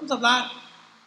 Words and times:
Vamos 0.00 0.12
a 0.12 0.14
hablar 0.14 0.50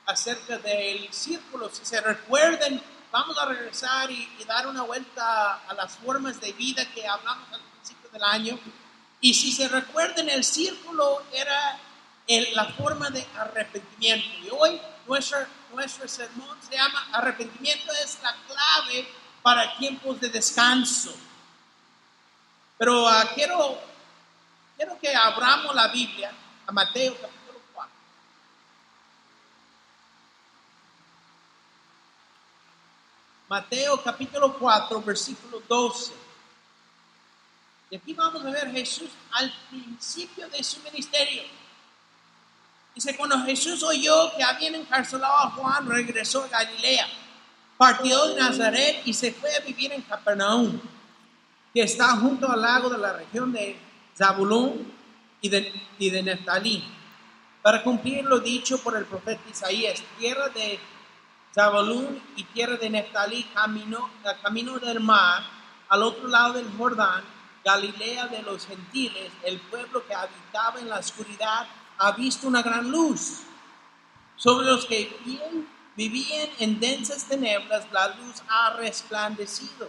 acerca 0.05 0.59
del 0.59 1.11
círculo. 1.11 1.67
Si 1.73 1.83
se 1.83 1.99
recuerden, 1.99 2.79
vamos 3.11 3.35
a 3.39 3.45
regresar 3.47 4.11
y, 4.11 4.29
y 4.39 4.43
dar 4.43 4.67
una 4.67 4.83
vuelta 4.83 5.61
a 5.67 5.73
las 5.73 5.97
formas 5.97 6.39
de 6.39 6.53
vida 6.53 6.85
que 6.93 7.07
hablamos 7.07 7.51
al 7.51 7.59
principio 7.61 8.07
del 8.11 8.23
año. 8.23 8.59
Y 9.19 9.33
si 9.33 9.51
se 9.51 9.67
recuerdan, 9.67 10.29
el 10.29 10.43
círculo 10.43 11.23
era 11.33 11.79
el- 12.27 12.53
la 12.53 12.65
forma 12.65 13.09
de 13.09 13.25
arrepentimiento. 13.35 14.27
Y 14.45 14.49
hoy 14.51 14.79
nuestro, 15.07 15.39
nuestro 15.73 16.07
sermón 16.07 16.55
se 16.61 16.75
llama 16.75 17.07
arrepentimiento 17.13 17.91
es 17.93 18.19
la 18.21 18.35
clave 18.45 19.07
para 19.41 19.75
tiempos 19.77 20.19
de 20.21 20.29
descanso. 20.29 21.15
Pero 22.77 23.07
ah, 23.07 23.27
quiero, 23.33 23.81
quiero 24.77 24.99
que 24.99 25.15
abramos 25.15 25.73
la 25.73 25.87
Biblia 25.87 26.31
a 26.67 26.71
Mateo 26.71 27.13
capítulo 27.19 27.59
4. 27.73 27.91
Mateo 33.53 34.01
capítulo 34.01 34.57
4, 34.57 34.99
versículo 35.03 35.61
12. 35.69 36.11
Y 37.91 37.95
aquí 37.95 38.11
vamos 38.11 38.43
a 38.43 38.49
ver 38.49 38.71
Jesús 38.71 39.11
al 39.29 39.53
principio 39.69 40.49
de 40.49 40.63
su 40.63 40.81
ministerio. 40.81 41.43
Dice, 42.95 43.15
cuando 43.15 43.37
Jesús 43.43 43.83
oyó 43.83 44.35
que 44.35 44.43
habían 44.43 44.73
encarcelado 44.73 45.37
a 45.37 45.51
Juan, 45.51 45.87
regresó 45.87 46.45
a 46.45 46.47
Galilea, 46.47 47.05
partió 47.77 48.29
de 48.29 48.41
Nazaret 48.41 49.03
y 49.05 49.13
se 49.13 49.31
fue 49.31 49.55
a 49.55 49.59
vivir 49.59 49.93
en 49.93 50.01
Capernaum, 50.01 50.81
que 51.75 51.83
está 51.83 52.07
junto 52.15 52.51
al 52.51 52.59
lago 52.59 52.89
de 52.89 52.97
la 52.97 53.13
región 53.13 53.53
de 53.53 53.77
Zabulón 54.17 54.91
y 55.41 55.49
de, 55.49 55.71
y 55.99 56.09
de 56.09 56.23
Neftalí, 56.23 56.91
para 57.61 57.83
cumplir 57.83 58.25
lo 58.25 58.39
dicho 58.39 58.79
por 58.79 58.97
el 58.97 59.05
profeta 59.05 59.47
Isaías, 59.47 60.01
tierra 60.17 60.49
de 60.49 60.79
Zabulón 61.53 62.19
y 62.35 62.43
tierra 62.45 62.77
de 62.77 62.89
Neftalí, 62.89 63.43
camino, 63.53 64.09
camino 64.41 64.79
del 64.79 64.99
mar, 64.99 65.43
al 65.87 66.01
otro 66.01 66.27
lado 66.27 66.53
del 66.53 66.71
Jordán, 66.75 67.23
Galilea 67.63 68.27
de 68.27 68.41
los 68.41 68.65
gentiles, 68.65 69.31
el 69.43 69.59
pueblo 69.59 70.05
que 70.05 70.15
habitaba 70.15 70.79
en 70.79 70.89
la 70.89 70.97
oscuridad 70.97 71.67
ha 71.99 72.11
visto 72.13 72.47
una 72.47 72.63
gran 72.63 72.89
luz. 72.89 73.41
Sobre 74.35 74.65
los 74.65 74.85
que 74.85 75.15
vivían, 75.23 75.67
vivían 75.95 76.49
en 76.59 76.79
densas 76.79 77.25
tinieblas, 77.25 77.85
la 77.91 78.07
luz 78.15 78.41
ha 78.49 78.71
resplandecido. 78.71 79.87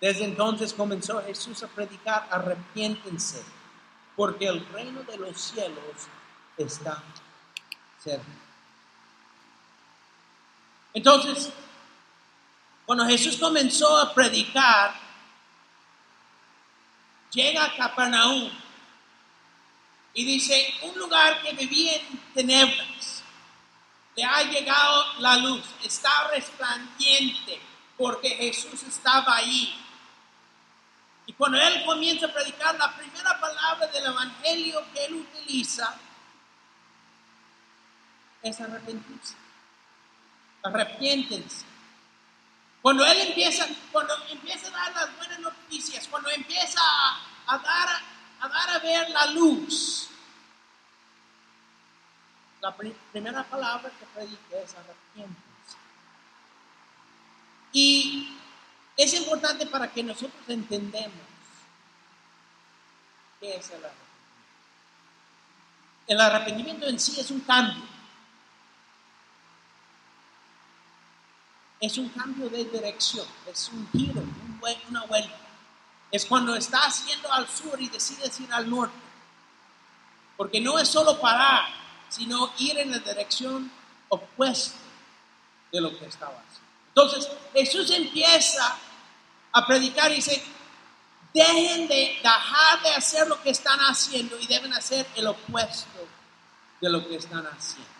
Desde 0.00 0.24
entonces 0.24 0.74
comenzó 0.74 1.22
Jesús 1.22 1.62
a 1.62 1.68
predicar, 1.68 2.28
arrepiéntense, 2.30 3.42
porque 4.16 4.48
el 4.48 4.66
reino 4.66 5.02
de 5.04 5.16
los 5.16 5.40
cielos 5.40 6.08
está 6.58 7.02
cerca. 8.02 8.45
Entonces, 10.96 11.50
cuando 12.86 13.04
Jesús 13.04 13.36
comenzó 13.36 13.98
a 13.98 14.14
predicar, 14.14 14.94
llega 17.30 17.66
a 17.66 17.76
Capernaum 17.76 18.50
y 20.14 20.24
dice, 20.24 20.72
un 20.84 20.98
lugar 20.98 21.42
que 21.42 21.52
vivía 21.52 21.96
en 21.96 22.18
tinieblas, 22.32 23.22
le 24.16 24.24
ha 24.24 24.42
llegado 24.44 25.04
la 25.18 25.36
luz, 25.36 25.66
está 25.84 26.28
resplandiente 26.28 27.60
porque 27.98 28.30
Jesús 28.30 28.82
estaba 28.84 29.36
ahí. 29.36 29.78
Y 31.26 31.34
cuando 31.34 31.60
él 31.60 31.84
comienza 31.84 32.24
a 32.24 32.32
predicar, 32.32 32.74
la 32.76 32.96
primera 32.96 33.38
palabra 33.38 33.86
del 33.88 34.06
evangelio 34.06 34.82
que 34.94 35.04
él 35.04 35.14
utiliza 35.16 35.94
es 38.40 38.58
arrepentirse. 38.62 39.45
Arrepiéntense. 40.66 41.64
Cuando 42.82 43.04
él 43.04 43.20
empieza, 43.20 43.66
cuando 43.90 44.14
empieza 44.30 44.68
a 44.68 44.70
dar 44.70 44.92
las 44.94 45.16
buenas 45.16 45.38
noticias, 45.40 46.06
cuando 46.08 46.30
empieza 46.30 46.80
a, 47.46 47.58
dar, 47.58 47.88
a 48.40 48.48
dar 48.48 48.70
a 48.70 48.78
ver 48.78 49.10
la 49.10 49.26
luz, 49.26 50.08
la 52.60 52.76
pri- 52.76 52.94
primera 53.12 53.42
palabra 53.44 53.90
que 53.90 54.06
predica 54.14 54.56
es 54.62 54.74
arrepiéntense. 54.74 55.76
Y 57.72 58.36
es 58.96 59.14
importante 59.14 59.66
para 59.66 59.90
que 59.92 60.02
nosotros 60.02 60.42
entendamos 60.48 61.10
qué 63.40 63.56
es 63.56 63.66
el 63.70 63.84
arrepentimiento. 63.84 64.06
El 66.06 66.20
arrepentimiento 66.20 66.86
en 66.86 67.00
sí 67.00 67.18
es 67.20 67.30
un 67.30 67.40
cambio. 67.40 67.82
Es 71.80 71.98
un 71.98 72.08
cambio 72.10 72.48
de 72.48 72.64
dirección, 72.64 73.26
es 73.46 73.68
un 73.68 73.88
giro, 73.92 74.20
un 74.20 74.60
una 74.88 75.04
vuelta. 75.04 75.36
Es 76.10 76.24
cuando 76.24 76.54
estás 76.54 77.06
yendo 77.06 77.30
al 77.32 77.46
sur 77.48 77.80
y 77.80 77.88
decides 77.88 78.40
ir 78.40 78.52
al 78.52 78.68
norte. 78.68 78.94
Porque 80.36 80.60
no 80.60 80.78
es 80.78 80.88
solo 80.88 81.20
parar, 81.20 81.64
sino 82.08 82.52
ir 82.58 82.78
en 82.78 82.90
la 82.90 82.98
dirección 82.98 83.70
opuesta 84.08 84.78
de 85.72 85.80
lo 85.80 85.96
que 85.98 86.06
estaba 86.06 86.32
haciendo. 86.32 86.66
Entonces, 86.88 87.28
Jesús 87.52 87.90
empieza 87.90 88.76
a 89.52 89.66
predicar 89.66 90.10
y 90.12 90.16
dice, 90.16 90.42
dejen 91.34 91.88
de 91.88 92.18
dejar 92.22 92.82
de 92.82 92.90
hacer 92.90 93.28
lo 93.28 93.42
que 93.42 93.50
están 93.50 93.78
haciendo 93.80 94.38
y 94.38 94.46
deben 94.46 94.72
hacer 94.72 95.06
el 95.16 95.26
opuesto 95.26 96.08
de 96.80 96.90
lo 96.90 97.06
que 97.06 97.16
están 97.16 97.46
haciendo. 97.46 97.95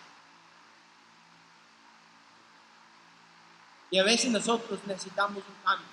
Y 3.90 3.98
a 3.98 4.04
veces 4.04 4.30
nosotros 4.30 4.80
necesitamos 4.86 5.38
un 5.38 5.54
cambio, 5.64 5.86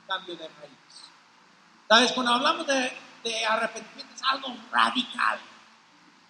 un 0.00 0.06
cambio 0.06 0.36
de 0.36 0.48
raíz. 0.48 0.70
¿Sabes? 1.88 2.12
Cuando 2.12 2.34
hablamos 2.34 2.66
de, 2.66 3.44
arrepentimiento 3.46 4.14
es 4.14 4.22
algo 4.22 4.56
radical. 4.70 5.40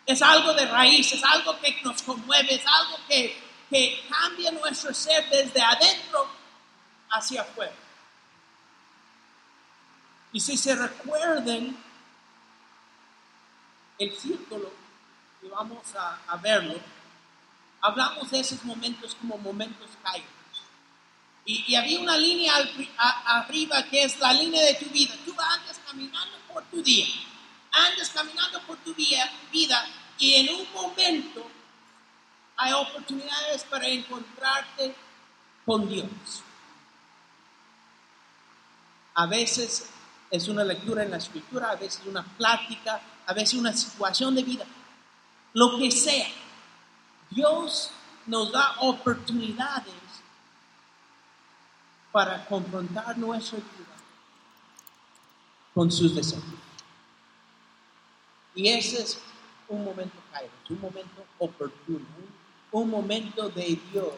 Es 0.06 0.22
algo 0.22 0.52
de 0.54 0.66
raíz, 0.66 1.12
es 1.12 1.22
algo 1.22 1.58
que 1.60 1.80
nos 1.82 2.02
conmueve, 2.02 2.54
es 2.54 2.66
algo 2.66 2.96
que, 3.06 3.40
que 3.68 4.06
cambia 4.08 4.50
nuestro 4.52 4.92
ser 4.92 5.28
desde 5.30 5.62
adentro 5.62 6.28
hacia 7.10 7.42
afuera. 7.42 7.74
Y 10.32 10.40
si 10.40 10.56
se 10.56 10.74
recuerden 10.74 11.76
el 13.98 14.18
círculo, 14.18 14.72
y 15.42 15.48
vamos 15.48 15.94
a, 15.94 16.18
a 16.26 16.36
verlo, 16.36 16.78
hablamos 17.80 18.30
de 18.30 18.40
esos 18.40 18.64
momentos 18.64 19.14
como 19.14 19.38
momentos 19.38 19.88
caídos. 20.02 20.39
Y, 21.44 21.64
y 21.72 21.74
había 21.74 22.00
una 22.00 22.16
línea 22.16 22.54
al 22.56 22.70
a- 22.98 23.38
arriba 23.40 23.82
que 23.84 24.04
es 24.04 24.18
la 24.18 24.32
línea 24.32 24.62
de 24.62 24.74
tu 24.74 24.86
vida. 24.90 25.14
Tú 25.24 25.34
andas 25.38 25.80
caminando 25.86 26.36
por 26.52 26.62
tu 26.64 26.82
día, 26.82 27.06
andas 27.72 28.10
caminando 28.10 28.60
por 28.62 28.76
tu 28.78 28.94
vía- 28.94 29.30
vida 29.50 29.84
y 30.18 30.34
en 30.34 30.54
un 30.54 30.72
momento 30.72 31.50
hay 32.56 32.72
oportunidades 32.72 33.64
para 33.64 33.86
encontrarte 33.86 34.94
con 35.64 35.88
Dios. 35.88 36.08
A 39.14 39.26
veces 39.26 39.88
es 40.30 40.46
una 40.48 40.62
lectura 40.62 41.02
en 41.02 41.10
la 41.10 41.16
escritura, 41.16 41.70
a 41.70 41.76
veces 41.76 42.02
una 42.06 42.22
plática, 42.22 43.00
a 43.26 43.32
veces 43.32 43.54
una 43.58 43.72
situación 43.72 44.34
de 44.34 44.42
vida. 44.42 44.64
Lo 45.54 45.78
que 45.78 45.90
sea, 45.90 46.28
Dios 47.30 47.90
nos 48.26 48.52
da 48.52 48.76
oportunidades 48.80 49.94
para 52.12 52.44
confrontar 52.46 53.16
nuestra 53.18 53.58
vida 53.58 53.96
con 55.74 55.90
sus 55.90 56.14
desafíos. 56.14 56.60
Y 58.54 58.68
ese 58.68 59.02
es 59.02 59.20
un 59.68 59.84
momento 59.84 60.16
caído, 60.32 60.50
un 60.68 60.80
momento 60.80 61.24
oportuno, 61.38 62.06
un, 62.72 62.90
momento 62.90 63.48
de 63.48 63.80
Dios 63.92 64.14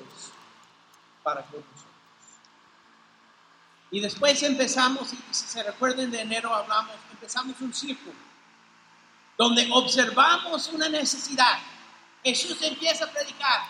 para 1.22 1.42
con 1.42 1.60
nosotros. 1.60 1.86
Y 3.90 4.00
después 4.00 4.42
empezamos, 4.42 5.12
y 5.12 5.16
si 5.30 5.46
se 5.46 5.62
recuerden 5.62 6.10
de 6.10 6.22
enero 6.22 6.54
hablamos, 6.54 6.96
empezamos 7.12 7.60
un 7.60 7.74
círculo 7.74 8.16
donde 9.36 9.68
observamos 9.72 10.68
una 10.68 10.88
necesidad. 10.88 11.58
Jesús 12.22 12.60
empieza 12.62 13.04
a 13.04 13.10
predicar 13.10 13.62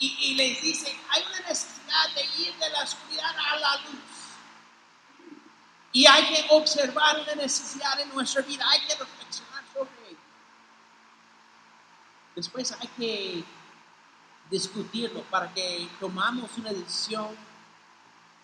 y, 0.00 0.34
les 0.34 0.62
dice, 0.62 0.98
hay 1.10 1.22
una 1.22 1.40
necesidad 1.48 2.14
de 2.14 2.24
ir 2.42 2.54
de 2.56 2.70
la 2.70 2.82
oscuridad 2.82 3.36
a 3.36 3.56
la 3.56 3.76
luz. 3.82 4.00
Y 5.92 6.06
hay 6.06 6.24
que 6.24 6.46
observar 6.50 7.20
una 7.20 7.34
necesidad 7.34 8.00
en 8.00 8.08
nuestra 8.14 8.42
vida, 8.42 8.64
hay 8.66 8.80
que 8.86 8.94
reflexionar 8.94 9.62
sobre 9.74 9.90
ello. 10.08 10.18
Después 12.34 12.72
hay 12.72 12.88
que 12.96 13.44
discutirlo 14.48 15.22
para 15.24 15.52
que 15.52 15.88
tomamos 16.00 16.50
una 16.56 16.72
decisión 16.72 17.36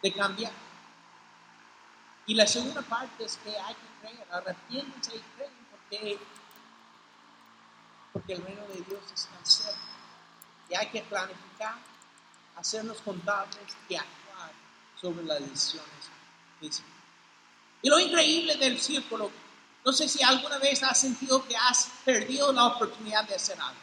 de 0.03 0.13
cambiar. 0.13 0.53
Y 2.27 2.35
la 2.35 2.47
segunda 2.47 2.83
parte 2.83 3.25
es 3.25 3.39
que 3.39 3.51
hay 3.59 3.75
que 3.75 4.01
creer, 4.01 4.27
arrepiéntense 4.31 5.17
y 5.17 5.21
creen, 5.37 5.53
porque 5.71 6.19
porque 8.13 8.33
el 8.33 8.43
reino 8.43 8.67
de 8.69 8.81
Dios 8.81 9.03
está 9.15 9.37
cerca. 9.43 9.96
Y 10.69 10.75
hay 10.75 10.89
que 10.89 11.03
planificar, 11.03 11.77
hacernos 12.57 13.01
contables 13.01 13.77
y 13.89 13.95
actuar 13.95 14.53
sobre 15.01 15.25
las 15.25 15.41
decisiones. 15.41 15.93
Y 17.83 17.89
lo 17.89 17.99
increíble 18.01 18.57
del 18.57 18.81
círculo, 18.81 19.31
no 19.85 19.93
sé 19.93 20.09
si 20.09 20.23
alguna 20.23 20.59
vez 20.59 20.83
has 20.83 20.99
sentido 20.99 21.47
que 21.47 21.57
has 21.57 21.91
perdido 22.05 22.53
la 22.53 22.67
oportunidad 22.67 23.25
de 23.25 23.35
hacer 23.35 23.61
algo. 23.61 23.81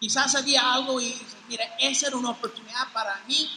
Quizás 0.00 0.34
había 0.34 0.74
algo 0.74 1.00
y 1.00 1.06
dices, 1.06 1.36
mira, 1.48 1.64
esa 1.78 2.08
era 2.08 2.16
una 2.16 2.30
oportunidad 2.30 2.92
para 2.92 3.18
mí, 3.26 3.48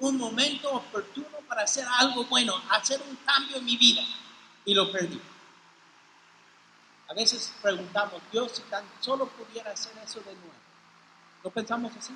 un 0.00 0.18
momento 0.18 0.70
oportuno 0.70 1.38
para 1.48 1.62
hacer 1.62 1.86
algo 1.98 2.24
bueno, 2.24 2.60
hacer 2.70 3.00
un 3.08 3.16
cambio 3.16 3.56
en 3.58 3.64
mi 3.64 3.76
vida 3.76 4.02
y 4.64 4.74
lo 4.74 4.90
perdí. 4.90 5.20
A 7.12 7.14
veces 7.14 7.52
preguntamos, 7.60 8.22
Dios, 8.32 8.52
si 8.52 8.62
tan 8.62 8.82
solo 9.00 9.26
pudiera 9.26 9.70
hacer 9.70 9.92
eso 10.02 10.20
de 10.20 10.34
nuevo. 10.34 10.54
¿No 11.44 11.50
pensamos 11.50 11.92
así? 11.94 12.14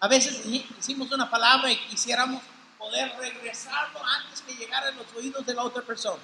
A 0.00 0.08
veces 0.08 0.44
decimos 0.76 1.10
una 1.10 1.30
palabra 1.30 1.72
y 1.72 1.78
quisiéramos 1.86 2.42
poder 2.76 3.16
regresarlo 3.18 3.98
antes 4.04 4.42
que 4.42 4.54
llegara 4.56 4.88
a 4.88 4.90
los 4.90 5.10
oídos 5.14 5.46
de 5.46 5.54
la 5.54 5.62
otra 5.62 5.80
persona. 5.80 6.22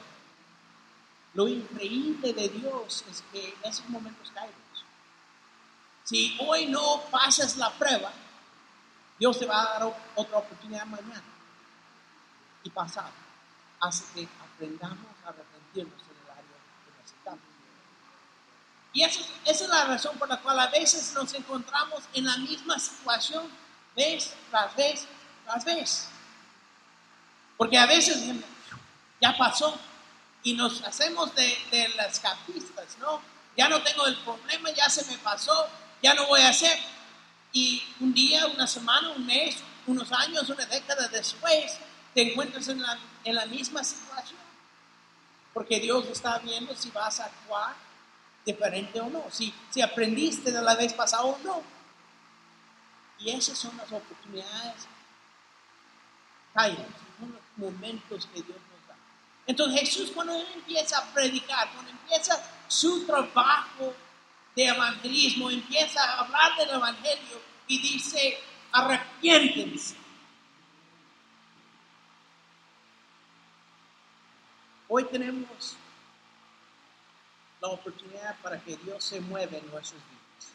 Lo 1.32 1.48
increíble 1.48 2.34
de 2.34 2.50
Dios 2.50 3.02
es 3.10 3.24
que 3.32 3.56
esos 3.62 3.88
momentos 3.88 4.30
caemos. 4.34 4.84
Si 6.04 6.36
hoy 6.40 6.66
no 6.66 7.00
pasas 7.10 7.56
la 7.56 7.70
prueba, 7.70 8.12
Dios 9.18 9.38
te 9.38 9.46
va 9.46 9.62
a 9.62 9.78
dar 9.78 9.96
otra 10.16 10.36
oportunidad 10.36 10.84
mañana 10.84 11.24
y 12.62 12.68
pasado. 12.68 13.24
Así 13.80 14.04
que 14.14 14.28
aprendamos 14.52 14.98
a 15.24 15.30
arrepentirnos 15.30 16.02
en 16.02 16.24
el 16.24 16.30
área 16.30 16.44
que 16.84 17.02
necesitamos. 17.02 17.54
Y 18.94 19.02
esa 19.02 19.20
es 19.44 19.60
la 19.68 19.86
razón 19.86 20.16
por 20.18 20.28
la 20.28 20.40
cual 20.40 20.58
a 20.60 20.68
veces 20.68 21.12
nos 21.14 21.34
encontramos 21.34 22.04
en 22.14 22.24
la 22.24 22.36
misma 22.38 22.78
situación 22.78 23.50
vez 23.96 24.32
tras 24.50 24.74
vez 24.76 25.06
tras 25.44 25.64
vez. 25.64 26.08
Porque 27.56 27.76
a 27.76 27.86
veces 27.86 28.22
ya 29.20 29.36
pasó 29.36 29.76
y 30.44 30.54
nos 30.54 30.82
hacemos 30.82 31.34
de, 31.34 31.58
de 31.72 31.88
las 31.96 32.20
capistas, 32.20 32.96
¿no? 33.00 33.20
Ya 33.56 33.68
no 33.68 33.82
tengo 33.82 34.06
el 34.06 34.16
problema, 34.18 34.70
ya 34.70 34.88
se 34.88 35.04
me 35.06 35.18
pasó, 35.18 35.68
ya 36.00 36.14
no 36.14 36.26
voy 36.28 36.42
a 36.42 36.50
hacer. 36.50 36.78
Y 37.52 37.82
un 37.98 38.14
día, 38.14 38.46
una 38.46 38.66
semana, 38.66 39.10
un 39.10 39.26
mes, 39.26 39.56
unos 39.86 40.10
años, 40.12 40.48
una 40.48 40.66
década 40.66 41.08
después, 41.08 41.78
te 42.14 42.30
encuentras 42.30 42.68
en 42.68 42.80
la, 42.80 42.98
en 43.24 43.34
la 43.34 43.46
misma 43.46 43.82
situación. 43.82 44.38
Porque 45.52 45.80
Dios 45.80 46.06
está 46.06 46.38
viendo 46.38 46.74
si 46.76 46.90
vas 46.90 47.18
a 47.20 47.26
actuar 47.26 47.74
diferente 48.44 49.00
o 49.00 49.08
no, 49.08 49.24
si, 49.30 49.54
si 49.70 49.80
aprendiste 49.80 50.52
de 50.52 50.62
la 50.62 50.74
vez 50.74 50.92
pasada 50.92 51.24
o 51.24 51.38
no. 51.38 51.62
Y 53.18 53.30
esas 53.30 53.56
son 53.56 53.76
las 53.76 53.90
oportunidades, 53.90 54.86
son 56.54 57.32
los 57.32 57.42
momentos 57.56 58.26
que 58.26 58.42
Dios 58.42 58.58
nos 58.58 58.88
da. 58.88 58.96
Entonces 59.46 59.80
Jesús 59.80 60.10
cuando 60.14 60.34
él 60.34 60.46
empieza 60.54 60.98
a 60.98 61.14
predicar, 61.14 61.72
cuando 61.72 61.90
empieza 61.90 62.40
su 62.68 63.06
trabajo 63.06 63.94
de 64.54 64.66
evangelismo, 64.66 65.50
empieza 65.50 66.02
a 66.02 66.20
hablar 66.20 66.56
del 66.58 66.70
evangelio 66.70 67.40
y 67.66 67.80
dice, 67.80 68.38
arrepiéntense. 68.72 69.96
Hoy 74.88 75.04
tenemos 75.04 75.76
la 77.64 77.70
oportunidad 77.70 78.36
para 78.42 78.62
que 78.62 78.76
Dios 78.76 79.02
se 79.02 79.20
mueva 79.20 79.56
en 79.56 79.66
nuestros 79.70 80.00
vidas. 80.02 80.52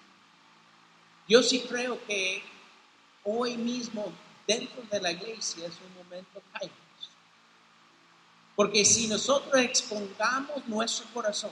Yo 1.27 1.41
sí 1.41 1.61
creo 1.67 2.03
que 2.05 2.43
hoy 3.23 3.57
mismo 3.57 4.13
dentro 4.45 4.83
de 4.83 5.01
la 5.01 5.11
iglesia 5.11 5.67
es 5.67 5.73
un 5.81 6.03
momento 6.03 6.41
caídos. 6.53 6.77
Porque 8.55 8.85
si 8.85 9.07
nosotros 9.07 9.59
expongamos 9.61 10.67
nuestro 10.67 11.07
corazón, 11.11 11.51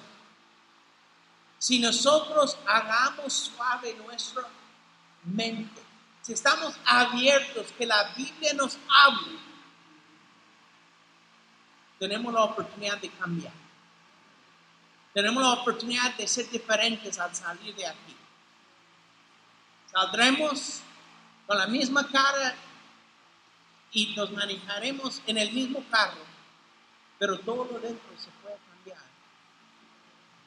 si 1.58 1.80
nosotros 1.80 2.58
hagamos 2.68 3.34
suave 3.34 3.96
nuestra 3.96 4.44
mente, 5.24 5.82
si 6.22 6.34
estamos 6.34 6.76
abiertos 6.86 7.72
que 7.78 7.86
la 7.86 8.14
Biblia 8.16 8.54
nos 8.54 8.78
hable, 8.90 9.40
tenemos 11.98 12.32
la 12.32 12.44
oportunidad 12.44 13.00
de 13.00 13.10
cambiar. 13.10 13.67
Tenemos 15.18 15.42
la 15.42 15.54
oportunidad 15.54 16.14
de 16.14 16.28
ser 16.28 16.48
diferentes 16.48 17.18
al 17.18 17.34
salir 17.34 17.74
de 17.74 17.88
aquí. 17.88 18.16
Saldremos 19.92 20.82
con 21.48 21.58
la 21.58 21.66
misma 21.66 22.08
cara 22.08 22.54
y 23.94 24.14
nos 24.16 24.32
manejaremos 24.32 25.24
en 25.26 25.40
el 25.40 25.52
mismo 25.54 25.84
carro, 25.90 26.22
pero 27.18 27.40
todo 27.40 27.66
lo 27.66 27.80
dentro 27.80 28.08
se 28.16 28.30
puede 28.44 28.60
cambiar 28.70 29.02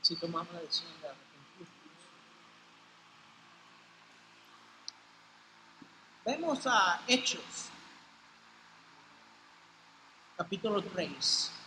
si 0.02 0.14
tomamos 0.14 0.54
la 0.54 0.60
decisión 0.60 0.92
de 1.00 1.08
arrepentirnos. 1.08 2.04
Vemos 6.24 6.66
a 6.68 7.02
Hechos, 7.08 7.70
capítulo 10.36 10.80
3, 10.80 11.59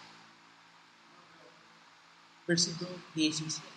versículo 2.48 2.90
17. 3.16 3.68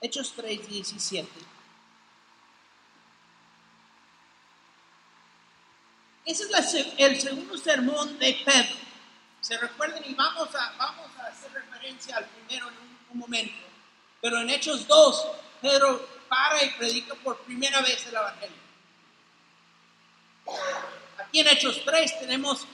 Hechos 0.00 0.32
3, 0.36 0.68
17. 0.68 1.28
Ese 6.24 6.44
es 6.44 6.86
el 6.98 7.20
segundo 7.20 7.56
sermón 7.56 8.18
de 8.18 8.38
Pedro. 8.44 8.76
Se 9.40 9.56
recuerden 9.56 10.02
y 10.06 10.14
vamos 10.14 10.54
a, 10.54 10.76
vamos 10.76 11.10
a 11.18 11.26
hacer 11.28 11.50
referencia 11.52 12.16
al 12.16 12.26
primero 12.26 12.68
en 12.68 12.74
un, 13.12 13.18
momento. 13.18 13.54
Pero 14.20 14.40
en 14.40 14.50
Hechos 14.50 14.86
2, 14.86 15.26
Pedro 15.62 16.06
para 16.28 16.62
y 16.62 16.70
predica 16.70 17.14
por 17.14 17.38
primera 17.40 17.80
vez 17.80 18.06
el 18.06 18.14
Evangelio. 18.14 18.56
Aquí 21.18 21.40
en 21.40 21.48
Hechos 21.48 21.82
3 21.84 22.20
tenemos 22.20 22.66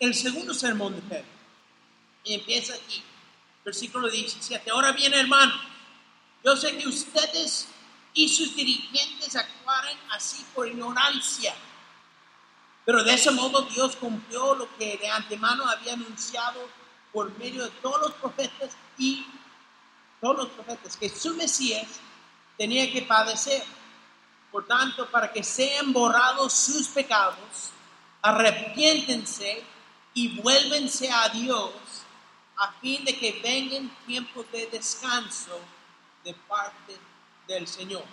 el 0.00 0.14
segundo 0.14 0.52
sermón 0.52 0.96
de 0.96 1.02
Pedro. 1.02 1.37
Y 2.28 2.34
empieza 2.34 2.74
aquí, 2.74 3.02
versículo 3.64 4.08
17. 4.08 4.70
Ahora 4.70 4.92
bien, 4.92 5.14
hermano, 5.14 5.54
yo 6.44 6.56
sé 6.56 6.76
que 6.76 6.86
ustedes 6.86 7.68
y 8.14 8.28
sus 8.28 8.54
dirigentes 8.54 9.34
actuaron 9.34 9.96
así 10.10 10.44
por 10.54 10.68
ignorancia 10.68 11.54
pero 12.88 13.04
de 13.04 13.12
ese 13.12 13.30
modo 13.32 13.60
Dios 13.64 13.96
cumplió 13.96 14.54
lo 14.54 14.74
que 14.78 14.96
de 14.96 15.10
antemano 15.10 15.68
había 15.68 15.92
anunciado 15.92 16.58
por 17.12 17.36
medio 17.36 17.64
de 17.64 17.70
todos 17.82 18.00
los 18.00 18.12
profetas 18.14 18.78
y 18.96 19.26
todos 20.22 20.38
los 20.38 20.48
profetas, 20.48 20.96
que 20.96 21.10
su 21.10 21.34
Mesías 21.34 21.86
tenía 22.56 22.90
que 22.90 23.02
padecer. 23.02 23.62
Por 24.50 24.66
tanto, 24.66 25.06
para 25.10 25.30
que 25.30 25.44
sean 25.44 25.92
borrados 25.92 26.54
sus 26.54 26.88
pecados, 26.88 27.72
arrepiéntense 28.22 29.62
y 30.14 30.40
vuélvense 30.40 31.10
a 31.10 31.28
Dios 31.28 31.70
a 32.58 32.72
fin 32.80 33.04
de 33.04 33.16
que 33.16 33.40
vengan 33.42 33.90
tiempos 34.06 34.44
de 34.52 34.66
descanso 34.66 35.60
de 36.24 36.34
parte 36.34 36.96
del 37.46 37.66
Señor 37.66 38.04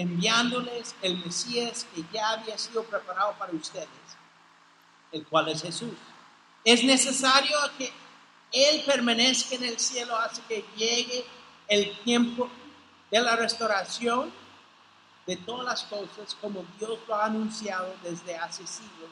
enviándoles 0.00 0.94
el 1.02 1.18
Mesías 1.18 1.86
que 1.94 2.02
ya 2.12 2.30
había 2.30 2.56
sido 2.56 2.84
preparado 2.84 3.34
para 3.38 3.52
ustedes, 3.52 3.88
el 5.12 5.26
cual 5.26 5.48
es 5.48 5.60
Jesús. 5.62 5.92
Es 6.64 6.82
necesario 6.84 7.56
que 7.76 7.92
Él 8.50 8.82
permanezca 8.86 9.56
en 9.56 9.64
el 9.64 9.78
cielo 9.78 10.16
hasta 10.16 10.46
que 10.48 10.64
llegue 10.74 11.24
el 11.68 11.98
tiempo 12.00 12.48
de 13.10 13.20
la 13.20 13.36
restauración 13.36 14.32
de 15.26 15.36
todas 15.36 15.66
las 15.66 15.82
cosas 15.84 16.34
como 16.40 16.64
Dios 16.78 16.98
lo 17.06 17.14
ha 17.14 17.26
anunciado 17.26 17.94
desde 18.02 18.36
hace 18.36 18.66
siglos 18.66 19.10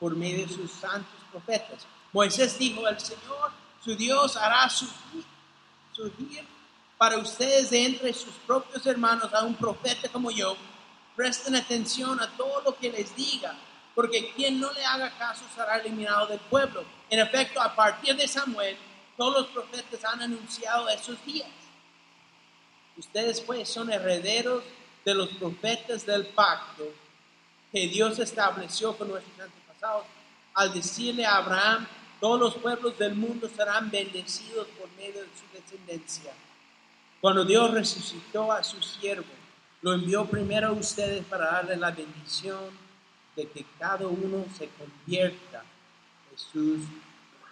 por 0.00 0.16
medio 0.16 0.46
de 0.46 0.52
sus 0.52 0.70
santos 0.70 1.20
profetas. 1.30 1.86
Moisés 2.16 2.58
dijo, 2.58 2.88
el 2.88 2.98
Señor, 2.98 3.52
su 3.84 3.94
Dios, 3.94 4.38
hará 4.38 4.70
surgir, 4.70 6.46
para 6.96 7.18
ustedes 7.18 7.68
de 7.68 7.84
entre 7.84 8.14
sus 8.14 8.32
propios 8.46 8.86
hermanos 8.86 9.34
a 9.34 9.44
un 9.44 9.54
profeta 9.54 10.08
como 10.08 10.30
yo, 10.30 10.56
presten 11.14 11.54
atención 11.54 12.18
a 12.18 12.34
todo 12.34 12.62
lo 12.62 12.78
que 12.78 12.90
les 12.90 13.14
diga, 13.14 13.54
porque 13.94 14.32
quien 14.34 14.58
no 14.58 14.72
le 14.72 14.82
haga 14.82 15.10
caso 15.18 15.44
será 15.54 15.76
eliminado 15.76 16.26
del 16.28 16.38
pueblo. 16.38 16.86
En 17.10 17.18
efecto, 17.18 17.60
a 17.60 17.76
partir 17.76 18.16
de 18.16 18.26
Samuel, 18.26 18.78
todos 19.14 19.34
los 19.34 19.46
profetas 19.48 20.02
han 20.06 20.22
anunciado 20.22 20.88
esos 20.88 21.22
días. 21.22 21.50
Ustedes 22.96 23.42
pues 23.42 23.68
son 23.68 23.92
herederos 23.92 24.64
de 25.04 25.12
los 25.12 25.28
profetas 25.34 26.06
del 26.06 26.28
pacto 26.28 26.84
que 27.70 27.88
Dios 27.88 28.18
estableció 28.18 28.96
con 28.96 29.08
nuestros 29.08 29.38
antepasados 29.38 30.06
al 30.54 30.72
decirle 30.72 31.26
a 31.26 31.36
Abraham, 31.36 31.86
todos 32.20 32.40
los 32.40 32.54
pueblos 32.56 32.98
del 32.98 33.14
mundo 33.14 33.48
serán 33.48 33.90
bendecidos 33.90 34.66
por 34.78 34.88
medio 34.92 35.22
de 35.22 35.28
su 35.28 35.52
descendencia. 35.52 36.32
Cuando 37.20 37.44
Dios 37.44 37.70
resucitó 37.72 38.52
a 38.52 38.62
su 38.62 38.80
siervo, 38.82 39.26
lo 39.82 39.92
envió 39.92 40.26
primero 40.26 40.68
a 40.68 40.72
ustedes 40.72 41.24
para 41.24 41.46
darle 41.46 41.76
la 41.76 41.90
bendición 41.90 42.70
de 43.36 43.48
que 43.48 43.66
cada 43.78 44.06
uno 44.06 44.44
se 44.56 44.68
convierta 44.70 45.62
de 46.30 46.38
sus 46.38 46.80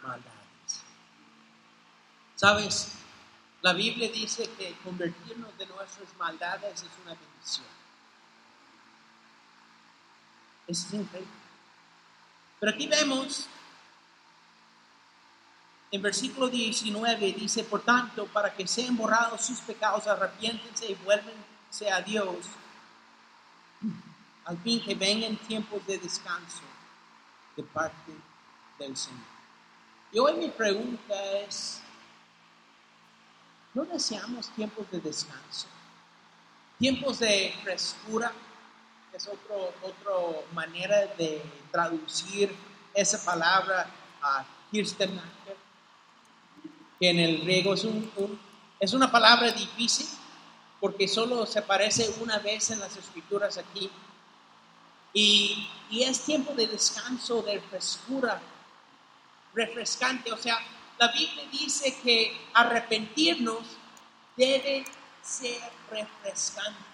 maldades. 0.02 0.82
¿Sabes? 2.34 2.92
La 3.62 3.72
Biblia 3.72 4.10
dice 4.10 4.48
que 4.58 4.74
convertirnos 4.82 5.56
de 5.56 5.66
nuestras 5.66 6.14
maldades 6.18 6.82
es 6.82 6.90
una 7.02 7.14
bendición. 7.14 7.66
Es 10.66 10.92
increíble. 10.92 11.30
Pero 12.60 12.72
aquí 12.72 12.86
vemos, 12.86 13.48
en 15.94 16.02
versículo 16.02 16.48
19 16.48 17.34
dice, 17.34 17.62
por 17.62 17.82
tanto, 17.82 18.26
para 18.26 18.52
que 18.52 18.66
sean 18.66 18.96
borrados 18.96 19.42
sus 19.42 19.60
pecados, 19.60 20.08
arrepiéntense 20.08 20.90
y 20.90 20.94
vuélvense 20.96 21.88
a 21.88 22.00
Dios, 22.00 22.46
al 24.44 24.58
fin 24.58 24.82
que 24.82 24.96
vengan 24.96 25.36
tiempos 25.36 25.86
de 25.86 25.98
descanso 25.98 26.62
de 27.56 27.62
parte 27.62 28.12
del 28.76 28.96
Señor. 28.96 29.20
Y 30.10 30.18
hoy 30.18 30.34
mi 30.34 30.48
pregunta 30.48 31.14
es, 31.46 31.80
¿no 33.72 33.84
deseamos 33.84 34.48
tiempos 34.48 34.90
de 34.90 34.98
descanso? 34.98 35.68
Tiempos 36.76 37.20
de 37.20 37.54
frescura, 37.62 38.32
es 39.12 39.28
otra 39.28 40.16
manera 40.52 41.06
de 41.16 41.40
traducir 41.70 42.52
esa 42.92 43.24
palabra 43.24 43.88
a 44.20 44.44
Kirsten 44.72 45.20
en 47.08 47.18
el 47.18 47.40
griego 47.42 47.74
es, 47.74 47.84
un, 47.84 48.10
es 48.80 48.92
una 48.92 49.10
palabra 49.10 49.50
difícil 49.52 50.06
porque 50.80 51.08
solo 51.08 51.46
se 51.46 51.58
aparece 51.58 52.14
una 52.20 52.38
vez 52.38 52.70
en 52.70 52.80
las 52.80 52.96
escrituras 52.96 53.58
aquí. 53.58 53.90
Y 55.12 55.68
es 55.90 56.20
tiempo 56.22 56.52
de 56.54 56.66
descanso, 56.66 57.40
de 57.42 57.60
frescura, 57.60 58.40
refrescante. 59.54 60.32
O 60.32 60.36
sea, 60.36 60.58
la 60.98 61.08
Biblia 61.12 61.44
dice 61.50 61.96
que 62.02 62.36
arrepentirnos 62.52 63.64
debe 64.36 64.84
ser 65.22 65.60
refrescante. 65.90 66.84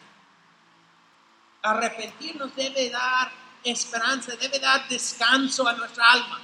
Arrepentirnos 1.63 2.55
debe 2.55 2.91
dar 2.91 3.31
esperanza, 3.65 4.35
debe 4.37 4.59
dar 4.59 4.89
descanso 4.89 5.67
a 5.67 5.75
nuestra 5.75 6.13
alma. 6.13 6.41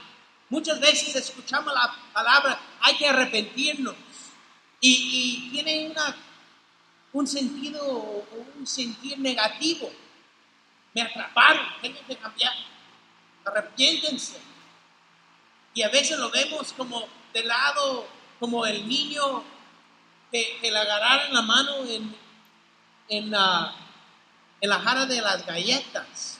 Muchas 0.49 0.79
veces 0.81 1.15
escuchamos 1.17 1.73
la 1.73 1.95
palabra, 2.12 2.59
hay 2.81 2.97
que 2.97 3.09
arrepentirnos. 3.09 3.95
Y, 4.81 5.50
tiene 5.50 5.88
una, 5.91 6.17
un 7.12 7.26
sentido 7.26 7.83
o 7.83 8.26
un 8.57 8.67
sentir 8.67 9.19
negativo. 9.19 9.91
Me 10.95 11.03
atraparon, 11.03 11.67
tengo 11.83 11.99
que 12.07 12.17
cambiar. 12.17 12.53
Arrepiéntense. 13.45 14.38
Y 15.75 15.83
a 15.83 15.88
veces 15.88 16.19
lo 16.19 16.31
vemos 16.31 16.73
como 16.73 17.09
de 17.33 17.45
lado, 17.45 18.07
como 18.38 18.65
el 18.67 18.88
niño 18.88 19.43
que, 20.31 20.59
le 20.62 20.79
agarraron 20.79 21.35
la 21.35 21.43
mano 21.43 21.85
en, 21.85 22.15
en 23.09 23.31
la 23.31 23.75
en 24.61 24.71
la 24.71 24.81
jara 24.81 25.07
de 25.07 25.21
las 25.21 25.45
galletas. 25.47 26.38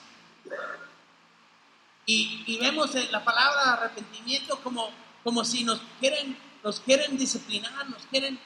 Y, 2.09 2.59
vemos 2.59 2.95
la 3.11 3.25
palabra 3.25 3.73
arrepentimiento 3.73 4.61
como, 4.63 4.91
como 5.25 5.45
si 5.45 5.65
nos 5.65 5.81
quieren, 5.99 6.39
nos 6.63 6.79
quieren 6.79 7.19
disciplinar, 7.19 7.91
nos 7.91 8.07
quieren 8.07 8.39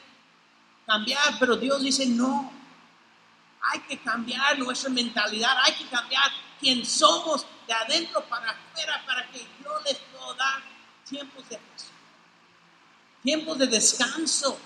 cambiar, 0.87 1.39
pero 1.39 1.57
Dios 1.57 1.83
dice, 1.83 2.07
no, 2.07 2.51
hay 3.61 3.81
que 3.81 3.99
cambiar 3.99 4.59
nuestra 4.59 4.89
mentalidad, 4.89 5.55
hay 5.63 5.75
que 5.75 5.87
cambiar 5.89 6.31
quién 6.59 6.87
somos 6.87 7.47
de 7.67 7.75
adentro 7.75 8.25
para 8.25 8.51
afuera 8.51 9.03
para 9.07 9.31
que 9.31 9.41
yo 9.63 9.71
les 9.85 9.99
pueda 9.99 10.35
dar 10.35 10.63
tiempos 11.07 11.49
de 11.49 11.61
tiempos 13.23 13.59
de 13.59 13.67
descanso. 13.67 14.59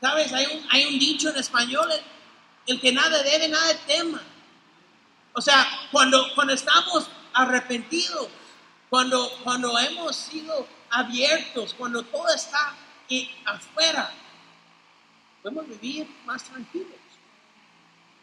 ¿Sabes? 0.00 0.32
Hay 0.32 0.46
un, 0.46 0.66
hay 0.70 0.86
un 0.86 0.98
dicho 0.98 1.30
en 1.30 1.36
español, 1.36 1.88
el 2.66 2.80
que 2.80 2.90
nada 2.90 3.22
debe, 3.22 3.48
nada 3.48 3.72
tema. 3.86 4.20
O 5.32 5.40
sea, 5.40 5.64
cuando, 5.92 6.34
cuando 6.34 6.52
estamos 6.52 7.08
arrepentidos, 7.34 8.28
cuando, 8.90 9.30
cuando 9.42 9.78
hemos 9.78 10.16
sido 10.16 10.66
abiertos, 10.90 11.74
cuando 11.74 12.02
todo 12.04 12.28
está 12.34 12.74
afuera, 13.44 14.10
podemos 15.42 15.68
vivir 15.68 16.08
más 16.24 16.44
tranquilos. 16.44 16.88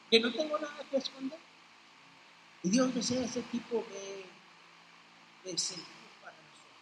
Que 0.10 0.20
no 0.20 0.32
tengo 0.32 0.58
nada 0.58 0.84
que 0.90 0.98
esconder. 0.98 1.40
Y 2.64 2.70
Dios 2.70 2.94
desea 2.94 3.24
ese 3.24 3.42
tipo 3.44 3.86
de, 3.92 4.26
de 5.52 5.58
sentir 5.58 5.86
para 6.22 6.36
nosotros. 6.36 6.74